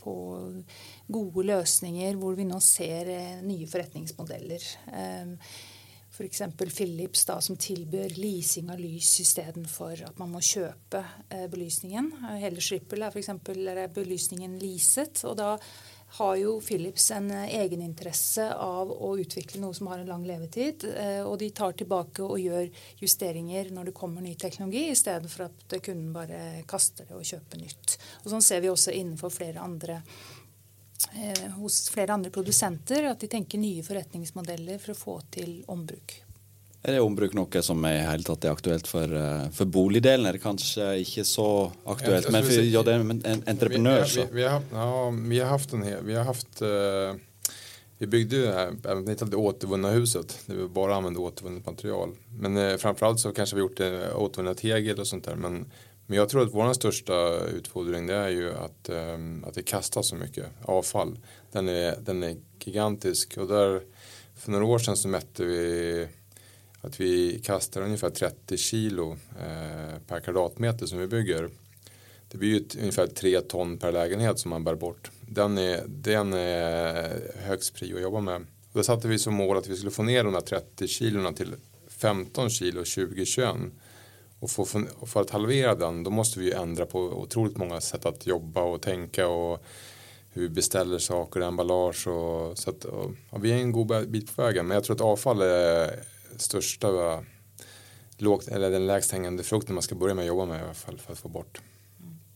på 0.00 0.14
gode 1.08 1.46
løsninger 1.48 2.18
hvor 2.20 2.38
vi 2.38 2.46
nå 2.48 2.60
ser 2.64 3.10
eh, 3.12 3.42
nye 3.44 3.68
forretningsmodeller. 3.70 4.70
F.eks. 6.18 6.42
For 6.58 6.70
Philips 6.74 7.24
da, 7.28 7.36
som 7.40 7.56
tilbyr 7.60 8.16
leasing 8.18 8.72
av 8.72 8.80
lys 8.82 9.12
istedenfor 9.22 10.00
at 10.08 10.18
man 10.18 10.32
må 10.32 10.42
kjøpe 10.42 11.04
eh, 11.30 11.46
belysningen. 11.50 12.10
Hele 12.40 12.62
Schrippel 12.64 13.04
er 13.06 13.14
f.eks. 13.14 13.30
belysningen 13.94 14.56
leaset. 14.58 15.22
og 15.28 15.36
da 15.38 15.52
har 16.16 16.36
jo 16.40 16.54
Philips 16.64 17.10
en 17.14 17.30
eh, 17.30 17.52
egeninteresse 17.60 18.46
av 18.54 18.90
å 18.92 19.12
utvikle 19.20 19.60
noe 19.60 19.76
som 19.76 19.90
har 19.92 20.00
en 20.00 20.08
lang 20.08 20.24
levetid. 20.26 20.86
Og 21.28 21.36
de 21.40 21.50
tar 21.54 21.76
tilbake 21.78 22.24
og 22.24 22.40
gjør 22.40 22.66
justeringer 23.02 23.70
når 23.74 23.90
det 23.90 23.96
kommer 23.98 24.24
ny 24.24 24.34
teknologi, 24.40 24.88
i 24.88 24.98
stedet 24.98 25.30
for 25.30 25.48
at 25.48 25.78
kunden 25.84 26.12
bare 26.16 26.64
kaster 26.68 27.08
det 27.08 27.18
og 27.18 27.26
kjøper 27.28 27.60
nytt. 27.62 27.98
Og 28.24 28.32
Sånn 28.32 28.44
ser 28.44 28.64
vi 28.64 28.72
også 28.72 28.94
innenfor 28.96 29.32
flere 29.34 29.62
andre 29.64 30.02
Eh, 31.14 31.50
hos 31.50 31.90
flere 31.90 32.12
andre 32.12 32.30
produsenter 32.30 33.04
at 33.04 33.20
de 33.20 33.28
tenker 33.30 33.58
nye 33.58 33.84
forretningsmodeller 33.86 34.80
for 34.82 34.92
å 34.92 34.98
få 34.98 35.14
til 35.30 35.60
ombruk. 35.70 36.18
Er 36.82 36.94
det 36.94 37.00
ombruk 37.02 37.34
noe 37.34 37.62
som 37.64 37.82
er 37.88 38.04
helt 38.06 38.28
tatt 38.28 38.44
er 38.46 38.54
aktuelt 38.54 38.86
for, 38.86 39.10
eh, 39.10 39.48
for 39.54 39.66
boligdelen? 39.66 40.26
Er 40.28 40.38
det 40.38 40.42
kanskje 40.44 40.92
ikke 41.02 41.24
så 41.26 41.48
aktuelt, 41.84 42.30
men 42.30 42.46
for 42.46 42.62
ja, 42.62 42.82
det 42.86 42.94
er 42.94 43.06
en 43.32 43.42
entreprenør 43.50 44.04
så? 44.04 44.28
Vi, 44.28 44.38
vi, 44.38 44.42
vi, 44.42 44.46
har, 44.46 44.62
ja, 44.72 44.92
vi 45.10 45.40
har 45.42 45.50
haft 45.50 45.74
en 45.74 45.82
hel, 45.82 46.04
vi 46.06 46.14
har 46.14 46.28
haft 46.28 46.62
uh, 46.62 47.18
vi 47.98 48.06
byggde 48.06 48.36
ju 48.36 48.42
det 48.42 48.52
här, 48.52 49.26
det 49.26 49.36
återvunna 49.36 49.90
huset, 49.90 50.38
där 50.46 50.54
vi 50.54 50.68
bara 50.68 50.96
använde 50.96 51.18
återvunnet 51.20 51.66
material. 51.66 52.14
Men 52.38 52.56
eh, 52.56 52.76
framförallt 52.76 53.20
så 53.20 53.32
kanske 53.32 53.56
vi 53.56 53.62
gjort 53.62 53.80
återvunnet 54.14 54.58
tegel 54.58 55.00
och 55.00 55.06
sånt 55.06 55.24
där. 55.24 55.34
Men 55.34 55.66
men 56.08 56.16
jag 56.16 56.28
tror 56.28 56.42
att 56.42 56.54
vår 56.54 56.72
största 56.72 57.40
utfordring 57.46 58.06
det 58.06 58.14
är 58.14 58.28
ju 58.28 58.54
att, 58.54 58.88
eh, 58.88 59.18
att 59.44 59.54
det 59.54 59.62
kastas 59.62 60.08
så 60.08 60.14
mycket 60.14 60.46
avfall. 60.62 61.18
Den 61.52 61.68
är, 61.68 61.96
den 62.00 62.22
är 62.22 62.36
gigantisk 62.64 63.38
och 63.38 63.48
där 63.48 63.82
för 64.36 64.50
några 64.50 64.64
år 64.64 64.78
sedan 64.78 64.96
så 64.96 65.08
mätte 65.08 65.44
vi 65.44 66.08
att 66.80 67.00
vi 67.00 67.40
kastar 67.44 67.82
ungefär 67.82 68.10
30 68.10 68.56
kilo 68.56 69.16
eh, 69.40 69.98
per 70.06 70.20
kvadratmeter 70.20 70.86
som 70.86 70.98
vi 70.98 71.06
bygger. 71.06 71.50
Det 72.28 72.38
blir 72.38 72.48
ju 72.48 72.56
ett, 72.56 72.76
ungefär 72.76 73.06
3 73.06 73.40
ton 73.40 73.78
per 73.78 73.92
lägenhet 73.92 74.38
som 74.38 74.50
man 74.50 74.64
bär 74.64 74.74
bort. 74.74 75.10
Den 75.20 75.58
är, 75.58 75.84
den 75.86 76.32
är 76.32 77.20
högst 77.36 77.74
prio 77.74 77.96
att 77.96 78.02
jobba 78.02 78.20
med. 78.20 78.46
Då 78.72 78.82
satte 78.82 79.08
vi 79.08 79.18
som 79.18 79.34
mål 79.34 79.56
att 79.56 79.68
vi 79.68 79.76
skulle 79.76 79.90
få 79.90 80.02
ner 80.02 80.24
de 80.24 80.34
här 80.34 80.40
30 80.40 80.88
kilona 80.88 81.32
till 81.32 81.54
15 81.88 82.50
kilo 82.50 82.78
2021. 82.78 83.56
Och 84.40 84.50
för, 84.50 85.06
för, 85.06 85.20
att 85.20 85.30
halvera 85.30 85.74
den 85.74 86.02
då 86.02 86.10
måste 86.10 86.40
vi 86.40 86.52
ändra 86.52 86.86
på 86.86 87.00
otroligt 87.00 87.56
många 87.56 87.80
sätt 87.80 88.06
att 88.06 88.26
jobba 88.26 88.62
och 88.62 88.82
tänka 88.82 89.28
och 89.28 89.64
hur 90.30 90.42
vi 90.42 90.48
beställer 90.48 90.98
saker, 90.98 91.40
emballage 91.40 92.06
och 92.08 92.58
så 92.58 92.70
att 92.70 92.84
och, 92.84 93.10
ja, 93.30 93.38
vi 93.38 93.52
är 93.52 93.56
en 93.56 93.72
god 93.72 94.08
bit 94.08 94.36
på 94.36 94.42
vägen 94.42 94.66
men 94.66 94.74
jag 94.74 94.84
tror 94.84 94.96
att 94.96 95.00
avfall 95.00 95.42
är 95.42 96.02
största 96.42 97.24
lågt, 98.18 98.48
eller 98.48 98.70
den 98.70 98.86
lägst 98.86 99.12
hängande 99.12 99.42
frukten 99.42 99.74
man 99.74 99.82
ska 99.82 99.94
börja 99.94 100.14
med 100.14 100.22
att 100.22 100.28
jobba 100.28 100.46
med 100.46 100.60
i 100.60 100.64
alla 100.64 100.74
fall 100.74 100.98
för 100.98 101.12
att 101.12 101.18
få 101.18 101.28
bort. 101.28 101.60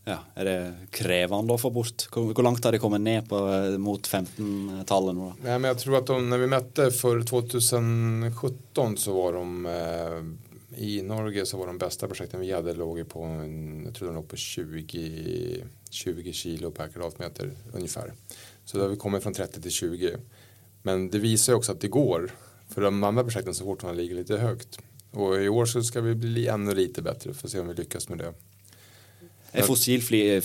Ja, 0.05 0.19
Er 0.35 0.45
det 0.45 0.89
krevende 0.91 1.55
å 1.55 1.61
få 1.63 1.71
bort? 1.71 2.09
Hvor 2.11 2.43
langt 2.43 2.65
har 2.65 2.75
de 2.75 2.81
kommet 2.83 3.01
ned 3.01 3.29
på, 3.31 3.39
mot 3.79 4.09
15-tallet 4.09 5.15
nå? 5.15 5.29
Ja, 5.45 5.59
men 5.59 5.69
jeg 5.71 5.79
tror 5.85 6.01
at 6.01 6.09
de, 6.11 6.17
når 6.27 6.43
vi 6.43 6.49
møtte 6.51 6.89
for 6.97 7.23
2017 7.23 8.97
så 8.99 9.15
var 9.15 9.39
de 9.39 9.71
eh, 9.71 10.17
i 10.83 10.97
Norge 11.07 11.47
så 11.47 11.61
var 11.61 11.71
de 11.71 11.79
beste 11.79 12.09
projekten 12.11 12.43
vi 12.43 12.51
hadde, 12.51 12.75
låg 12.75 13.05
på, 13.09 13.23
jeg 13.23 13.95
tror 13.95 14.09
de 14.09 14.17
låg 14.17 14.27
på 14.27 14.41
20, 14.43 14.83
20 15.91 16.35
kilo 16.35 16.73
per 16.75 16.91
kvadratmeter 16.91 17.53
omtrent. 17.77 18.39
Så 18.65 18.79
da 18.79 18.87
har 18.89 18.95
vi 18.95 18.99
kommet 18.99 19.23
fra 19.23 19.35
30 19.37 19.63
til 19.63 19.77
20. 19.95 20.17
Men 20.89 21.07
det 21.13 21.23
viser 21.23 21.55
jo 21.55 21.61
også 21.61 21.77
at 21.77 21.83
det 21.85 21.93
går. 21.95 22.27
För 22.75 22.81
de 22.83 23.05
andra 23.05 23.25
projekten 23.25 23.55
så 23.55 23.65
fortfarande 23.65 24.03
ligger 24.03 24.15
lite 24.15 24.37
högt. 24.37 24.79
Och 25.11 25.43
i 25.43 25.49
år 25.49 25.67
så 25.67 25.83
ska 25.83 26.01
vi 26.01 26.15
bli 26.15 26.49
ännu 26.49 26.75
lite 26.75 27.03
bättre 27.03 27.35
för 27.35 27.47
att 27.47 27.53
se 27.53 27.61
om 27.61 27.69
vi 27.69 27.75
lyckas 27.75 28.09
med 28.09 28.19
det. 28.19 28.35
Er 29.53 29.67
fossilfrie 29.69 30.39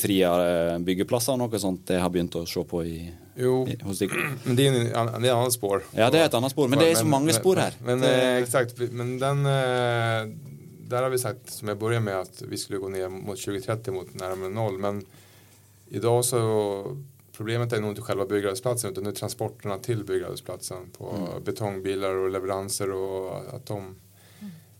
byggeplasser 0.83 1.37
og 1.37 1.39
noe 1.39 1.59
sånt 1.61 1.85
det 1.87 2.01
har 2.03 2.11
begynt 2.11 2.35
å 2.35 2.43
se 2.49 2.63
på 2.67 2.81
i, 2.83 2.97
jo, 3.39 3.61
i, 3.63 3.77
hos 3.87 4.01
dig? 4.01 4.11
Men 4.43 4.57
det 4.59 4.65
er, 4.67 4.79
en, 4.99 5.13
er 5.21 5.29
et 5.29 5.31
annet 5.31 5.55
spår. 5.55 5.85
Ja, 5.95 6.09
det 6.11 6.19
er 6.19 6.27
et 6.27 6.35
annet 6.35 6.51
spor, 6.51 6.67
men 6.67 6.81
det 6.81 6.89
er 6.91 6.99
så 6.99 7.07
mange 7.07 7.35
spor 7.35 7.61
her. 7.61 7.77
Men, 7.79 8.03
men 8.03 8.09
eh, 8.09 8.41
exakt, 8.41 8.81
men 8.91 9.15
den 9.21 9.47
eh, 9.47 10.27
Der 10.87 11.03
har 11.03 11.11
vi 11.11 11.19
sagt, 11.19 11.49
som 11.51 11.67
jeg 11.67 11.79
begynte 11.79 12.03
med, 12.03 12.27
at 12.27 12.43
vi 12.47 12.59
skulle 12.59 12.79
gå 12.79 12.91
ned 12.91 13.07
mot 13.11 13.39
2030 13.39 13.95
mot 13.95 14.11
nærmere 14.19 14.51
noll. 14.55 14.77
Men 14.79 15.01
i 15.91 15.99
dag 16.03 16.21
så 16.23 16.39
Problemet 17.37 17.73
er 17.73 17.81
nog 17.81 17.91
inte 17.91 18.01
själva 18.01 18.25
byggarbetsplatsen 18.25 18.91
utan 18.91 19.03
det 19.03 19.09
är 19.09 19.13
transporterna 19.13 19.77
till 19.77 20.03
byggarbetsplatsen 20.03 20.89
på 20.97 21.09
mm. 21.09 21.43
betongbilar 21.43 22.15
och 22.15 22.29
leveranser 22.29 22.91
och 22.91 23.55
att 23.55 23.65
de 23.65 23.95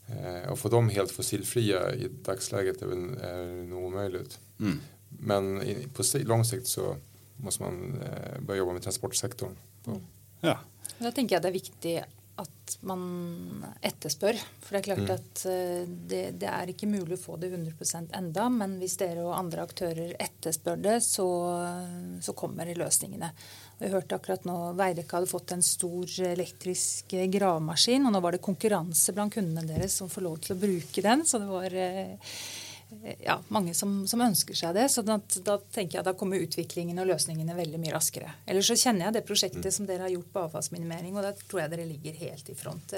Eh, 0.08 0.52
och 0.52 0.60
få 0.60 0.70
dem 0.70 0.90
helt 0.90 1.12
fossilfria 1.12 1.96
i 1.96 2.08
dagsläget 2.08 2.82
är, 2.82 2.88
är 3.24 3.64
nog 3.64 3.84
omöjligt. 3.86 4.40
Mm. 4.60 4.80
Men 5.10 5.62
i, 5.62 5.88
på 5.94 6.04
lång 6.14 6.46
sikt 6.46 6.68
så 6.68 6.96
måste 7.36 7.64
man 7.64 8.02
eh, 8.02 8.42
börja 8.42 8.58
jobba 8.58 8.74
med 8.74 8.82
transportsektorn. 8.82 9.58
Mm. 9.88 10.00
Ja. 10.42 10.60
Da 10.98 11.12
tenker 11.12 11.36
jeg 11.36 11.44
det 11.44 11.50
er 11.50 11.54
viktig 11.54 11.94
at 12.42 12.76
man 12.88 13.66
etterspør. 13.86 14.40
For 14.62 14.76
det 14.76 14.80
er 14.80 14.88
klart 14.88 15.04
mm. 15.04 15.14
at 15.14 15.44
eh, 15.52 15.86
det, 15.88 16.24
det, 16.42 16.50
er 16.52 16.74
ikke 16.74 16.90
mulig 16.90 17.18
å 17.18 17.22
få 17.22 17.38
det 17.42 17.52
100% 17.54 18.14
enda, 18.18 18.50
men 18.54 18.76
hvis 18.82 18.98
dere 19.02 19.26
og 19.26 19.38
andre 19.38 19.64
aktører 19.68 20.14
etterspør 20.20 20.84
det, 20.84 21.00
så, 21.06 21.28
så 22.24 22.36
kommer 22.38 22.70
løsningene. 22.78 23.32
Vi 23.78 23.90
hørte 23.94 24.18
akkurat 24.18 24.46
nå 24.48 24.56
Veidekke 24.78 25.20
hadde 25.20 25.30
fått 25.30 25.54
en 25.54 25.66
stor 25.66 26.14
elektrisk 26.32 27.14
gravemaskin. 27.34 28.08
Og 28.08 28.14
nå 28.14 28.22
var 28.24 28.34
det 28.34 28.46
konkurranse 28.46 29.14
blant 29.14 29.36
kundene 29.36 29.68
deres 29.70 30.00
som 30.00 30.10
får 30.10 30.26
lov 30.26 30.40
til 30.42 30.56
å 30.56 30.62
bruke 30.62 31.04
den. 31.06 31.26
Så 31.30 31.42
det 31.44 31.50
var 31.52 31.76
eh, 31.78 32.34
ja, 33.20 33.40
mange 33.48 33.74
som, 33.74 34.08
som, 34.08 34.22
ønsker 34.22 34.56
seg 34.56 34.76
det. 34.78 34.88
Så 34.92 35.04
da, 35.06 35.20
da, 35.44 35.58
tenker 35.74 36.00
jeg 36.00 36.08
da 36.08 36.16
kommer 36.18 36.42
utviklingen 36.44 37.00
og 37.04 37.10
løsningene 37.12 37.58
veldig 37.58 37.82
mye 37.84 37.98
raskere. 37.98 38.32
Eller 38.48 38.66
så 38.66 38.78
kjenner 38.80 39.08
jeg 39.08 39.20
det 39.20 39.28
prosjektet 39.28 39.76
som 39.76 39.90
dere 39.90 40.08
har 40.08 40.16
gjort 40.16 40.32
på 40.34 40.48
avfallsminimering, 40.48 41.18
og 41.18 41.28
da 41.28 41.36
tror 41.44 41.66
jeg 41.66 41.76
dere 41.76 41.92
ligger 41.92 42.24
helt 42.24 42.50
i 42.54 42.58
front. 42.58 42.98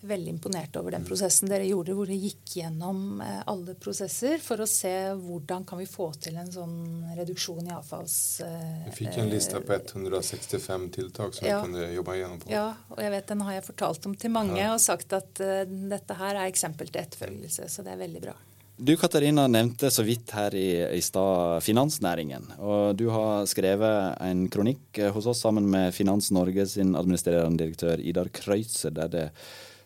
veldig 0.00 0.30
imponert 0.32 0.76
over 0.80 0.94
den 0.94 1.02
prosessen 1.04 1.50
dere 1.50 1.66
gjorde, 1.68 1.92
hvor 1.92 2.08
dere 2.08 2.16
gikk 2.22 2.54
gjennom 2.56 3.20
eh, 3.20 3.42
alle 3.52 3.74
prosesser 3.76 4.40
for 4.40 4.62
å 4.64 4.66
se 4.70 4.94
hvordan 5.12 5.66
kan 5.68 5.76
vi 5.76 5.84
få 5.84 6.06
til 6.24 6.38
en 6.40 6.48
sånn 6.48 6.78
reduksjon 7.18 7.68
i 7.68 7.74
avfalls... 7.76 8.14
Eh, 8.46 8.86
vi 8.86 8.94
fikk 9.02 9.18
en 9.20 9.28
liste 9.28 9.60
på 9.60 9.76
165 9.76 10.88
tiltak 10.96 11.36
som 11.36 11.44
ja, 11.44 11.60
vi 11.60 11.68
kunne 11.68 11.90
jobbe 11.92 12.16
gjennom 12.16 12.40
på. 12.40 12.48
Ja, 12.48 12.70
og 12.88 13.02
jeg 13.04 13.12
vet 13.12 13.28
den 13.34 13.44
har 13.44 13.58
jeg 13.58 13.66
fortalt 13.68 14.08
om 14.08 14.16
til 14.16 14.32
mange 14.32 14.56
ja. 14.62 14.72
og 14.72 14.80
sagt 14.80 15.12
at 15.18 15.36
dette 15.68 16.16
her 16.22 16.32
er 16.32 16.46
eksempel 16.46 16.88
til 16.88 17.02
etterfølgelse, 17.02 17.68
så 17.68 17.84
det 17.84 17.92
er 17.92 18.00
veldig 18.06 18.24
bra. 18.30 18.38
Du 18.80 18.94
Katarina 18.96 19.42
nevnte 19.44 19.90
så 19.92 20.00
vidt 20.02 20.30
her 20.32 20.54
i, 20.56 20.68
i 20.96 21.00
stad 21.04 21.60
finansnæringen. 21.60 22.46
Og 22.64 22.94
du 22.96 23.10
har 23.12 23.44
skrevet 23.44 24.14
en 24.24 24.46
kronikk 24.48 25.02
hos 25.12 25.26
oss 25.28 25.42
sammen 25.44 25.66
med 25.68 25.92
Finans 25.92 26.30
Norge 26.32 26.64
sin 26.70 26.94
administrerende 26.96 27.60
direktør 27.60 28.00
Idar 28.00 28.30
Kreuzer, 28.32 28.94
der 28.96 29.12
det 29.12 29.26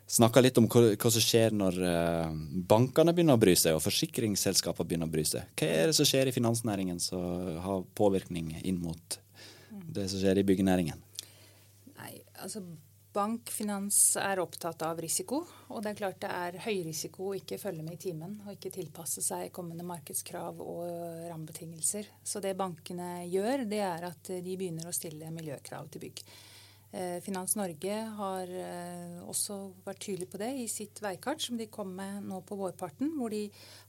snakker 0.06 0.46
litt 0.46 0.60
om 0.62 0.68
hva, 0.70 0.84
hva, 0.94 1.10
som 1.10 1.26
skjer 1.26 1.56
når 1.58 1.80
uh, 1.82 2.38
bankene 2.70 3.16
begynner 3.16 3.34
å 3.34 3.42
bry 3.42 3.56
seg, 3.58 3.74
og 3.74 3.82
forsikringsselskapene 3.82 4.86
begynner 4.86 5.10
å 5.10 5.14
bry 5.16 5.26
seg. 5.26 5.50
Hva 5.58 5.72
er 5.74 5.90
det 5.90 5.98
som 5.98 6.06
skjer 6.06 6.30
i 6.30 6.36
finansnæringen 6.36 7.02
som 7.02 7.58
har 7.66 7.82
påvirkning 7.98 8.54
inn 8.62 8.78
mot 8.84 9.18
det 9.90 10.06
som 10.12 10.22
skjer 10.22 10.38
i 10.38 10.46
byggenæringen? 10.46 11.02
Nei, 11.98 12.12
altså 12.38 12.62
Bank, 13.14 13.50
finans 13.54 13.96
er 14.18 14.40
opptatt 14.42 14.80
av 14.82 14.98
risiko. 14.98 15.44
Og 15.70 15.84
det 15.84 15.92
er 15.92 15.98
klart 16.00 16.16
det 16.24 16.30
er 16.34 16.56
høy 16.64 16.80
risiko 16.88 17.28
å 17.28 17.36
ikke 17.38 17.60
følge 17.62 17.84
med 17.86 17.94
i 17.94 18.00
timen 18.08 18.40
og 18.42 18.56
ikke 18.56 18.72
tilpasse 18.74 19.22
seg 19.22 19.52
kommende 19.54 19.86
markedskrav 19.86 20.58
og 20.58 21.28
rammebetingelser. 21.28 22.08
Så 22.26 22.42
det 22.42 22.56
bankene 22.58 23.28
gjør, 23.30 23.62
det 23.70 23.84
er 23.86 24.08
at 24.10 24.32
de 24.34 24.56
begynner 24.58 24.90
å 24.90 24.96
stille 24.96 25.30
miljøkrav 25.34 25.92
til 25.94 26.08
bygg. 26.08 26.24
Eh, 26.94 27.20
Finans 27.22 27.54
Norge 27.58 27.94
har 28.18 28.50
eh, 28.54 29.14
også 29.26 29.56
vært 29.86 30.02
tydelig 30.04 30.28
på 30.30 30.38
det 30.38 30.50
i 30.62 30.66
sitt 30.70 30.98
veikart, 31.02 31.42
som 31.42 31.58
de 31.58 31.66
kom 31.70 31.90
med 31.94 32.26
nå 32.28 32.38
på 32.46 32.58
vårparten, 32.58 33.16
hvor 33.18 33.34
de 33.34 33.44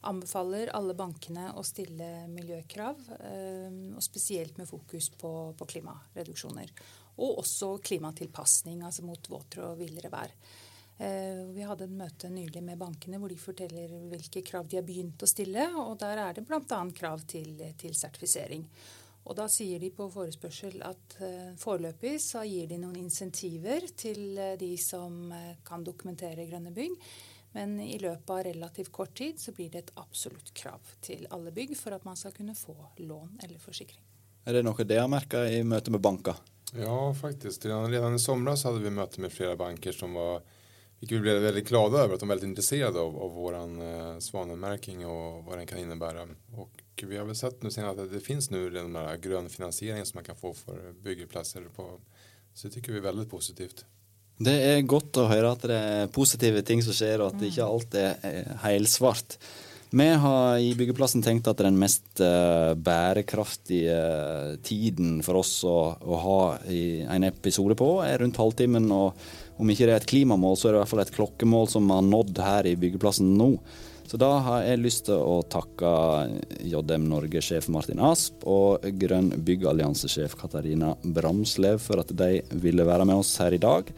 anbefaler 0.09 0.71
alle 0.73 0.95
bankene 0.97 1.51
å 1.53 1.65
stille 1.65 2.27
miljøkrav, 2.33 3.01
eh, 3.19 3.81
og 3.93 4.01
spesielt 4.05 4.57
med 4.57 4.69
fokus 4.69 5.11
på, 5.21 5.33
på 5.57 5.69
klimareduksjoner. 5.75 6.73
Og 7.21 7.41
også 7.41 7.77
klimatilpasning, 7.85 8.83
altså 8.83 9.05
mot 9.07 9.29
våtere 9.31 9.71
og 9.71 9.79
villere 9.79 10.11
vær. 10.11 10.33
Vi 10.95 11.63
hadde 11.67 11.89
et 11.89 11.95
møte 11.95 12.29
nylig 12.31 12.61
med 12.63 12.79
bankene 12.79 13.17
hvor 13.19 13.27
de 13.27 13.35
forteller 13.35 13.91
hvilke 14.07 14.39
krav 14.47 14.69
de 14.71 14.77
har 14.79 14.85
begynt 14.87 15.23
å 15.23 15.27
stille. 15.27 15.65
og 15.75 15.97
Der 15.99 16.21
er 16.23 16.37
det 16.37 16.45
bl.a. 16.47 16.61
krav 16.95 17.25
til, 17.27 17.57
til 17.75 17.95
sertifisering. 17.99 18.63
Og 19.25 19.35
da 19.35 19.47
sier 19.49 19.81
de 19.81 19.89
på 19.93 20.05
forespørsel 20.13 20.83
at 20.85 21.17
uh, 21.19 21.53
foreløpig 21.59 22.13
så 22.21 22.45
gir 22.45 22.69
de 22.69 22.77
noen 22.79 22.99
insentiver 23.01 23.87
til 23.97 24.37
uh, 24.37 24.53
de 24.59 24.75
som 24.79 25.33
kan 25.65 25.83
dokumentere 25.83 26.45
grønne 26.47 26.71
bygg. 26.75 26.99
Men 27.55 27.77
i 27.79 27.95
løpet 27.97 28.29
av 28.29 28.43
relativt 28.43 28.91
kort 28.91 29.13
tid 29.15 29.39
så 29.39 29.53
blir 29.55 29.69
det 29.71 29.85
et 29.85 29.93
absolutt 30.01 30.51
krav 30.53 30.89
til 31.05 31.23
alle 31.31 31.53
bygg 31.55 31.71
for 31.79 31.95
at 31.95 32.03
man 32.03 32.19
skal 32.19 32.33
kunne 32.35 32.55
få 32.55 32.75
lån 32.99 33.39
eller 33.47 33.61
forsikring. 33.63 34.03
Er 34.45 34.57
det 34.57 34.65
noe 34.67 34.85
dere 34.85 35.07
merka 35.09 35.45
i 35.47 35.61
møte 35.63 35.93
med 35.95 36.03
banker? 36.03 36.35
Ja, 36.73 37.13
faktisk. 37.13 37.65
Redan 37.65 38.15
i 38.15 38.19
sommer 38.19 38.57
hadde 38.57 38.81
vi 38.83 38.93
møte 38.93 39.21
med 39.21 39.33
flere 39.33 39.55
banker 39.59 39.95
som 39.95 40.17
var 40.17 40.41
vi 40.99 41.19
ble 41.19 41.35
veldig 41.43 41.63
glade 41.67 41.99
over 42.01 42.15
at 42.15 42.21
de 42.21 42.25
er 42.25 42.31
veldig 42.31 42.47
interessert 42.49 42.97
av, 42.97 43.17
av 43.25 43.33
vår 43.35 43.57
eh, 43.59 44.13
svanemerking 44.23 45.03
og 45.05 45.43
hva 45.45 45.59
den 45.59 45.67
kan 45.69 45.81
innebære. 45.81 46.23
Og 46.57 47.03
vi 47.03 47.19
har 47.19 47.27
vel 47.27 47.35
sett 47.35 47.63
nu 47.63 47.69
att 47.69 48.11
det 48.11 48.19
finns 48.19 48.49
nu 48.49 48.69
den 48.69 49.49
finansiering 49.49 50.05
som 50.05 50.17
man 50.17 50.23
kan 50.23 50.35
få 50.35 50.53
for 50.53 50.93
byggeplasser. 51.03 51.61
På, 51.75 51.99
så 52.53 52.67
det 52.67 52.73
tycker 52.73 52.91
vi 52.91 52.97
er 52.97 53.11
veldig 53.11 53.29
positivt. 53.29 53.85
Det 54.37 54.51
er 54.51 54.81
godt 54.81 55.17
å 55.17 55.29
høre 55.29 55.51
at 55.51 55.61
det 55.63 55.75
er 55.75 56.07
positive 56.11 56.61
ting 56.61 56.81
som 56.83 56.95
skjer, 56.95 57.21
og 57.21 57.33
at 57.33 57.39
det 57.39 57.51
ikke 57.53 57.67
alt 57.67 57.95
er 57.95 58.49
helsvart. 58.65 59.37
Vi 59.95 60.07
har 60.09 60.57
i 60.57 60.73
byggeplassen 60.75 61.21
tenkt 61.23 61.45
at 61.47 61.61
den 61.63 61.77
mest 61.79 62.19
uh, 62.19 62.73
bærekraftige 62.75 63.95
tiden 64.67 65.21
for 65.23 65.39
oss 65.39 65.53
å, 65.63 65.77
å, 66.03 66.17
ha 66.19 66.39
en 67.15 67.23
episode 67.23 67.77
på, 67.79 67.87
er 68.03 68.19
rundt 68.19 68.35
halvtimen. 68.41 68.89
Og 68.91 69.61
om 69.63 69.71
ikke 69.71 69.87
det 69.87 69.93
er 69.93 70.01
et 70.01 70.09
klimamål, 70.09 70.57
så 70.59 70.67
er 70.67 70.75
det 70.75 70.81
i 70.81 70.81
hvert 70.81 70.91
fall 70.91 71.03
et 71.05 71.13
klokkemål 71.15 71.71
som 71.71 71.87
vi 71.87 71.95
har 71.95 72.09
nådd 72.09 72.41
her 72.43 72.67
i 72.67 72.75
byggeplassen 72.81 73.29
nå. 73.39 73.53
Så 74.03 74.19
da 74.19 74.33
har 74.49 74.67
jeg 74.67 74.83
lyst 74.83 75.07
til 75.07 75.15
å 75.15 75.39
takke 75.47 75.93
JM 76.59 77.07
Norge-sjef 77.13 77.71
Martin 77.71 78.03
Asp 78.03 78.43
og 78.51 78.83
Grønn 78.99 79.31
byggallianse-sjef 79.47 80.35
Katarina 80.43 80.91
Bramslev 81.07 81.79
for 81.87 82.03
at 82.03 82.11
de 82.11 82.43
ville 82.51 82.83
være 82.83 83.07
med 83.07 83.23
oss 83.23 83.31
her 83.39 83.55
i 83.55 83.63
dag. 83.63 83.95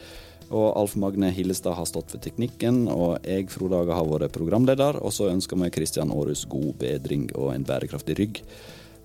Og 0.47 0.67
Alf 0.79 0.95
Magne 0.95 1.29
Hillestad 1.35 1.75
har 1.75 1.87
stått 1.89 2.13
for 2.13 2.23
teknikken, 2.23 2.85
og 2.87 3.25
jeg, 3.27 3.49
Frode 3.51 3.81
Haga, 3.81 3.97
har 3.99 4.07
vært 4.07 4.35
programleder. 4.35 5.01
Og 5.03 5.11
så 5.15 5.27
ønsker 5.31 5.59
vi 5.59 5.71
Kristian 5.75 6.13
Aarhus 6.13 6.45
god 6.49 6.73
bedring 6.79 7.27
og 7.35 7.51
en 7.53 7.67
bærekraftig 7.67 8.15
rygg. 8.21 8.41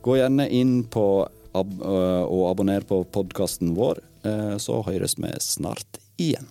Gå 0.02 0.18
gjerne 0.20 0.48
inn 0.55 0.83
på 0.90 1.07
ab 1.52 1.72
og 1.83 2.46
abonner 2.48 2.87
på 2.88 3.02
podkasten 3.12 3.74
vår, 3.76 4.00
så 4.62 4.78
høres 4.87 5.18
vi 5.20 5.35
snart 5.42 5.98
igjen. 6.16 6.46